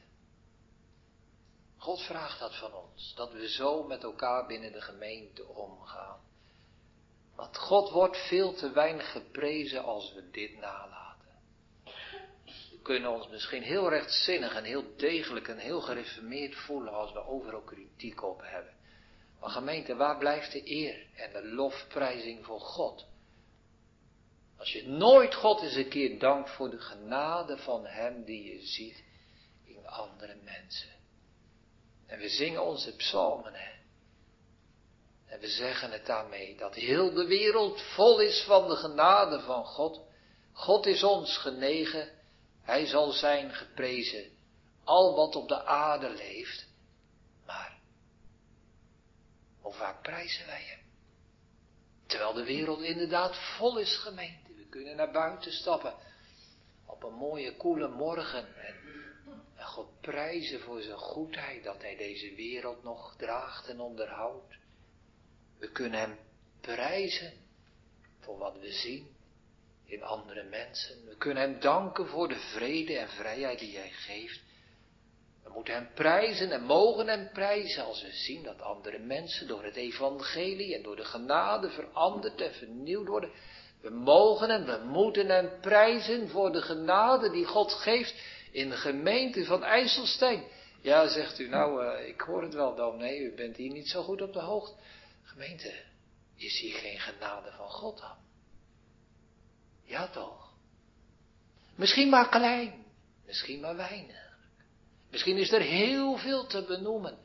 God 1.77 2.01
vraagt 2.03 2.41
dat 2.41 2.57
van 2.57 2.75
ons, 2.75 3.15
dat 3.15 3.33
we 3.33 3.49
zo 3.49 3.83
met 3.83 4.03
elkaar 4.03 4.47
binnen 4.47 4.73
de 4.73 4.81
gemeente 4.81 5.47
omgaan. 5.47 6.21
Want 7.35 7.57
God 7.57 7.91
wordt 7.91 8.17
veel 8.17 8.55
te 8.55 8.71
weinig 8.71 9.13
geprezen 9.13 9.85
als 9.85 10.13
we 10.13 10.31
dit 10.31 10.59
nalaten. 10.59 11.39
We 12.45 12.79
kunnen 12.83 13.11
ons 13.11 13.29
misschien 13.29 13.63
heel 13.63 13.89
rechtzinnig 13.89 14.55
en 14.55 14.65
heel 14.65 14.97
degelijk 14.97 15.49
en 15.49 15.59
heel 15.59 15.81
gereformeerd 15.81 16.55
voelen 16.55 16.93
als 16.93 17.13
we 17.13 17.27
overal 17.27 17.63
kritiek 17.63 18.23
op 18.23 18.41
hebben. 18.43 18.75
Maar 19.41 19.51
gemeente, 19.51 19.97
waar 19.97 20.19
blijft 20.19 20.53
de 20.53 20.71
eer 20.71 21.07
en 21.15 21.33
de 21.33 21.45
lofprijzing 21.45 22.45
voor 22.45 22.61
God? 22.61 23.15
Als 24.59 24.73
je 24.73 24.89
nooit 24.89 25.35
God 25.35 25.63
eens 25.63 25.75
een 25.75 25.89
keer 25.89 26.19
dankt 26.19 26.51
voor 26.51 26.71
de 26.71 26.81
genade 26.81 27.59
van 27.59 27.87
Hem 27.87 28.25
die 28.25 28.53
je 28.53 28.67
ziet 28.67 29.05
in 29.65 29.87
andere 29.87 30.37
mensen. 30.45 30.95
En 32.07 32.19
we 32.19 32.29
zingen 32.29 32.65
onze 32.65 32.97
psalmen, 32.97 33.55
hè. 33.55 33.75
En 35.27 35.41
we 35.41 35.49
zeggen 35.49 35.91
het 35.91 36.07
daarmee 36.07 36.57
dat 36.57 36.75
heel 36.75 37.15
de 37.15 37.27
wereld 37.27 37.83
vol 37.83 38.21
is 38.21 38.45
van 38.47 38.69
de 38.69 38.77
genade 38.77 39.41
van 39.41 39.65
God. 39.65 40.01
God 40.53 40.87
is 40.87 41.03
ons 41.03 41.37
genegen, 41.37 42.11
Hij 42.63 42.87
zal 42.87 43.13
zijn 43.13 43.53
geprezen, 43.55 44.31
al 44.85 45.15
wat 45.15 45.37
op 45.37 45.49
de 45.49 45.65
aarde 45.65 46.11
leeft. 46.11 46.67
Maar, 47.47 47.79
hoe 49.61 49.73
vaak 49.73 50.03
prijzen 50.03 50.47
wij 50.47 50.63
Hem? 50.63 50.85
Terwijl 52.07 52.33
de 52.33 52.45
wereld 52.45 52.81
inderdaad 52.81 53.37
vol 53.57 53.79
is, 53.79 53.97
gemeente. 53.97 54.46
Kunnen 54.77 54.97
naar 54.97 55.11
buiten 55.11 55.53
stappen 55.53 55.95
op 56.87 57.03
een 57.03 57.15
mooie, 57.15 57.57
koele 57.57 57.89
morgen 57.89 58.47
en, 58.57 58.75
en 59.57 59.65
God 59.65 60.01
prijzen 60.01 60.61
voor 60.61 60.83
zijn 60.83 60.99
goedheid 60.99 61.65
dat 61.65 61.83
Hij 61.83 61.97
deze 61.97 62.35
wereld 62.35 62.83
nog 62.83 63.15
draagt 63.17 63.69
en 63.69 63.81
onderhoudt. 63.81 64.55
We 65.59 65.73
kunnen 65.73 66.01
Hem 66.01 66.19
prijzen 66.61 67.33
voor 68.21 68.39
wat 68.39 68.59
we 68.59 68.73
zien 68.73 69.17
in 69.85 70.03
andere 70.03 70.43
mensen. 70.43 71.07
We 71.07 71.17
kunnen 71.17 71.43
Hem 71.43 71.61
danken 71.61 72.07
voor 72.07 72.29
de 72.29 72.39
vrede 72.39 72.99
en 72.99 73.09
vrijheid 73.09 73.59
die 73.59 73.77
Hij 73.77 73.91
geeft. 73.91 74.41
We 75.43 75.51
moeten 75.51 75.75
Hem 75.75 75.89
prijzen 75.95 76.51
en 76.51 76.63
mogen 76.63 77.07
Hem 77.07 77.31
prijzen 77.33 77.85
als 77.85 78.03
we 78.03 78.13
zien 78.13 78.43
dat 78.43 78.61
andere 78.61 78.99
mensen 78.99 79.47
door 79.47 79.65
het 79.65 79.77
evangelie 79.77 80.75
en 80.75 80.83
door 80.83 80.97
de 80.97 81.05
genade 81.05 81.71
veranderd 81.71 82.41
en 82.41 82.55
vernieuwd 82.55 83.07
worden. 83.07 83.31
We 83.87 83.93
mogen 83.93 84.51
en 84.51 84.67
we 84.67 84.85
moeten 84.85 85.29
Hem 85.29 85.61
prijzen 85.61 86.29
voor 86.29 86.53
de 86.53 86.63
genade 86.63 87.31
die 87.31 87.45
God 87.45 87.73
geeft 87.73 88.15
in 88.51 88.71
de 88.71 88.77
gemeente 88.77 89.45
van 89.45 89.65
IJsselstein. 89.65 90.45
Ja, 90.81 91.09
zegt 91.09 91.39
u, 91.39 91.49
nou, 91.49 91.85
uh, 91.85 92.09
ik 92.09 92.21
hoor 92.21 92.43
het 92.43 92.55
wel, 92.55 92.93
Nee, 92.93 93.21
u 93.21 93.35
bent 93.35 93.57
hier 93.57 93.73
niet 93.73 93.89
zo 93.89 94.03
goed 94.03 94.23
op 94.23 94.33
de 94.33 94.41
hoogte. 94.41 94.75
Gemeente, 95.23 95.85
is 96.37 96.61
hier 96.61 96.75
geen 96.75 96.99
genade 96.99 97.53
van 97.53 97.69
God 97.69 97.99
dan? 97.99 98.17
Ja 99.83 100.09
toch? 100.09 100.53
Misschien 101.75 102.09
maar 102.09 102.29
klein, 102.29 102.85
misschien 103.27 103.61
maar 103.61 103.77
weinig. 103.77 104.39
Misschien 105.11 105.37
is 105.37 105.53
er 105.53 105.61
heel 105.61 106.17
veel 106.17 106.47
te 106.47 106.65
benoemen. 106.65 107.19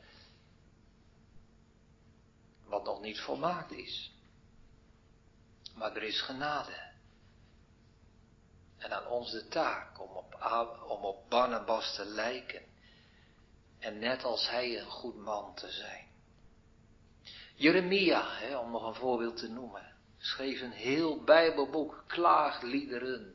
Wat 2.64 2.84
nog 2.84 3.00
niet 3.00 3.20
volmaakt 3.20 3.72
is. 3.72 4.11
Maar 5.74 5.96
er 5.96 6.02
is 6.02 6.20
genade. 6.20 6.90
En 8.78 8.92
aan 8.92 9.06
ons 9.06 9.30
de 9.30 9.48
taak 9.48 10.00
om 10.00 10.16
op, 10.16 10.34
om 10.88 11.04
op 11.04 11.30
Barnabas 11.30 11.94
te 11.94 12.04
lijken. 12.04 12.62
En 13.78 13.98
net 13.98 14.24
als 14.24 14.50
hij 14.50 14.78
een 14.78 14.90
goed 14.90 15.16
man 15.16 15.54
te 15.54 15.70
zijn. 15.70 16.06
Jeremia, 17.54 18.24
hè, 18.28 18.56
om 18.56 18.70
nog 18.70 18.86
een 18.86 18.94
voorbeeld 18.94 19.36
te 19.36 19.48
noemen, 19.48 19.94
schreef 20.18 20.60
een 20.60 20.72
heel 20.72 21.24
Bijbelboek, 21.24 22.04
klaagliederen. 22.06 23.34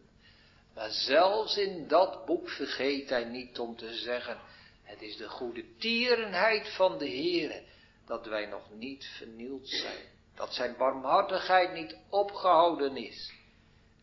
Maar 0.73 0.91
zelfs 0.91 1.57
in 1.57 1.87
dat 1.87 2.25
boek 2.25 2.49
vergeet 2.49 3.09
hij 3.09 3.23
niet 3.23 3.59
om 3.59 3.75
te 3.75 3.93
zeggen, 3.93 4.39
het 4.83 5.01
is 5.01 5.17
de 5.17 5.29
goede 5.29 5.75
tierenheid 5.77 6.75
van 6.75 6.97
de 6.97 7.09
Heere 7.09 7.63
dat 8.05 8.25
wij 8.25 8.45
nog 8.45 8.71
niet 8.71 9.05
vernield 9.17 9.69
zijn. 9.69 10.16
Dat 10.37 10.53
zijn 10.53 10.77
barmhartigheid 10.77 11.73
niet 11.73 11.97
opgehouden 12.09 12.97
is. 12.97 13.33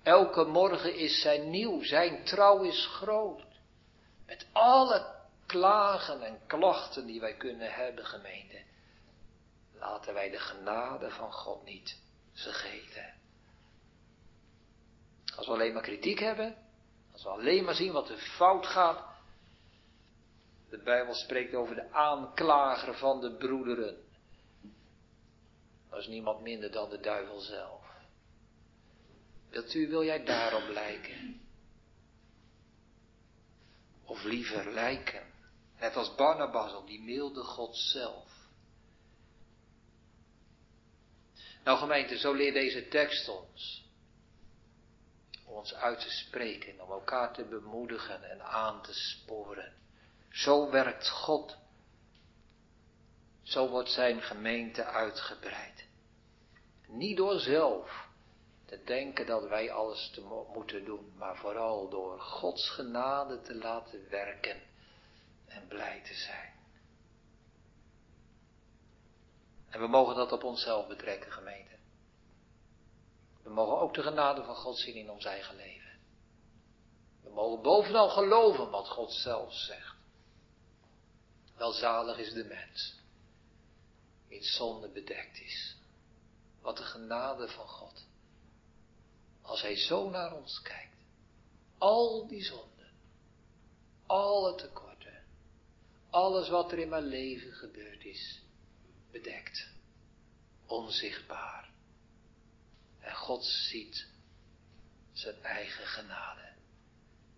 Elke 0.03 0.45
morgen 0.45 0.95
is 0.95 1.21
zijn 1.21 1.51
nieuw, 1.51 1.83
zijn 1.83 2.25
trouw 2.25 2.63
is 2.63 2.87
groot. 2.87 3.43
Met 4.27 4.47
alle 4.53 5.15
klagen 5.47 6.23
en 6.23 6.41
klachten 6.47 7.07
die 7.07 7.21
wij 7.21 7.35
kunnen 7.35 7.73
hebben, 7.73 8.07
gemeente. 8.07 8.63
Laten 9.79 10.15
wij 10.15 10.31
de 10.31 10.39
genade 10.39 11.11
van 11.11 11.33
God 11.33 11.65
niet 11.65 11.99
vergeten. 12.33 13.15
Als 15.37 15.47
we 15.47 15.53
alleen 15.53 15.73
maar 15.73 15.83
kritiek 15.83 16.19
hebben, 16.19 16.57
als 17.13 17.23
we 17.23 17.29
alleen 17.29 17.65
maar 17.65 17.75
zien 17.75 17.93
wat 17.93 18.09
er 18.09 18.19
fout 18.19 18.67
gaat. 18.67 19.05
De 20.71 20.79
Bijbel 20.79 21.15
spreekt 21.15 21.55
over 21.55 21.75
de 21.75 21.93
aanklager 21.93 22.95
van 22.95 23.21
de 23.21 23.37
broederen. 23.37 24.04
Is 25.97 26.07
niemand 26.07 26.41
minder 26.41 26.71
dan 26.71 26.91
de 26.91 27.01
duivel 27.01 27.41
zelf. 27.41 27.83
Wilt 29.51 29.75
u, 29.75 29.89
wil 29.89 30.05
jij 30.05 30.25
daarop 30.25 30.69
lijken? 30.69 31.41
Of 34.05 34.25
liever 34.25 34.73
lijken, 34.73 35.33
net 35.79 35.97
als 35.97 36.15
Barnabas 36.15 36.75
op 36.75 36.87
die 36.87 37.01
milde 37.01 37.43
God 37.43 37.77
zelf. 37.77 38.33
Nou 41.65 41.79
gemeente, 41.79 42.19
zo 42.19 42.33
leert 42.33 42.55
deze 42.55 42.89
tekst 42.89 43.29
ons. 43.29 43.85
Om 45.45 45.55
ons 45.55 45.75
uit 45.75 46.01
te 46.01 46.11
spreken, 46.11 46.81
om 46.81 46.91
elkaar 46.91 47.33
te 47.33 47.45
bemoedigen 47.45 48.31
en 48.31 48.43
aan 48.43 48.83
te 48.83 48.95
sporen. 48.95 49.73
Zo 50.31 50.71
werkt 50.71 51.09
God. 51.09 51.57
Zo 53.45 53.69
wordt 53.69 53.91
zijn 53.91 54.23
gemeente 54.23 54.85
uitgebreid. 54.85 55.87
Niet 56.87 57.17
door 57.17 57.39
zelf 57.39 58.07
te 58.67 58.83
denken 58.85 59.27
dat 59.27 59.49
wij 59.49 59.73
alles 59.73 60.11
te 60.11 60.45
moeten 60.55 60.85
doen, 60.85 61.13
maar 61.17 61.37
vooral 61.37 61.89
door 61.89 62.21
Gods 62.21 62.71
genade 62.71 63.41
te 63.41 63.55
laten 63.55 64.09
werken 64.11 64.63
en 65.47 65.67
blij 65.69 66.01
te 66.05 66.15
zijn. 66.15 66.53
En 69.71 69.81
we 69.81 69.87
mogen 69.87 70.15
dat 70.15 70.33
op 70.33 70.45
onszelf 70.45 70.87
betrekken, 70.87 71.33
gemeente. 71.33 71.75
We 73.43 73.51
mogen 73.51 73.79
ook 73.79 73.95
de 73.95 74.03
genade 74.03 74.45
van 74.45 74.55
God 74.55 74.79
zien 74.79 74.95
in 74.95 75.11
ons 75.11 75.25
eigen 75.25 75.57
leven. 75.57 75.99
We 77.23 77.31
mogen 77.31 77.63
bovenal 77.63 78.09
geloven 78.09 78.71
wat 78.71 78.89
God 78.89 79.13
zelf 79.13 79.53
zegt. 79.53 79.95
Welzalig 81.57 82.19
is 82.19 82.33
de 82.33 82.45
mens, 82.45 82.95
in 84.35 84.43
zonde 84.43 84.89
bedekt 84.89 85.41
is. 85.41 85.77
Wat 86.61 86.77
de 86.77 86.83
genade 86.83 87.49
van 87.49 87.67
God. 87.67 88.07
Als 89.43 89.63
Hij 89.63 89.77
zo 89.77 90.11
naar 90.11 90.33
ons 90.33 90.63
kijkt. 90.63 90.97
Al 91.79 92.27
die 92.27 92.45
zonden. 92.45 92.93
Alle 94.07 94.55
tekorten. 94.55 95.25
Alles 96.11 96.49
wat 96.49 96.73
er 96.73 96.79
in 96.79 96.89
mijn 96.89 97.07
leven 97.07 97.53
gebeurd 97.53 98.05
is. 98.05 98.43
Bedekt. 99.11 99.69
Onzichtbaar. 100.67 101.71
En 103.01 103.15
God 103.15 103.45
ziet 103.45 104.07
zijn 105.13 105.43
eigen 105.43 105.87
genade. 105.87 106.53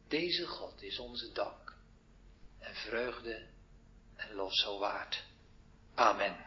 Deze 0.09 0.47
God 0.47 0.83
is 0.83 0.99
onze 0.99 1.33
dank 1.33 1.77
en 2.59 2.75
vreugde 2.75 3.47
en 4.17 4.35
lof 4.35 4.55
zo 4.55 4.79
waard. 4.79 5.25
Amen. 5.95 6.46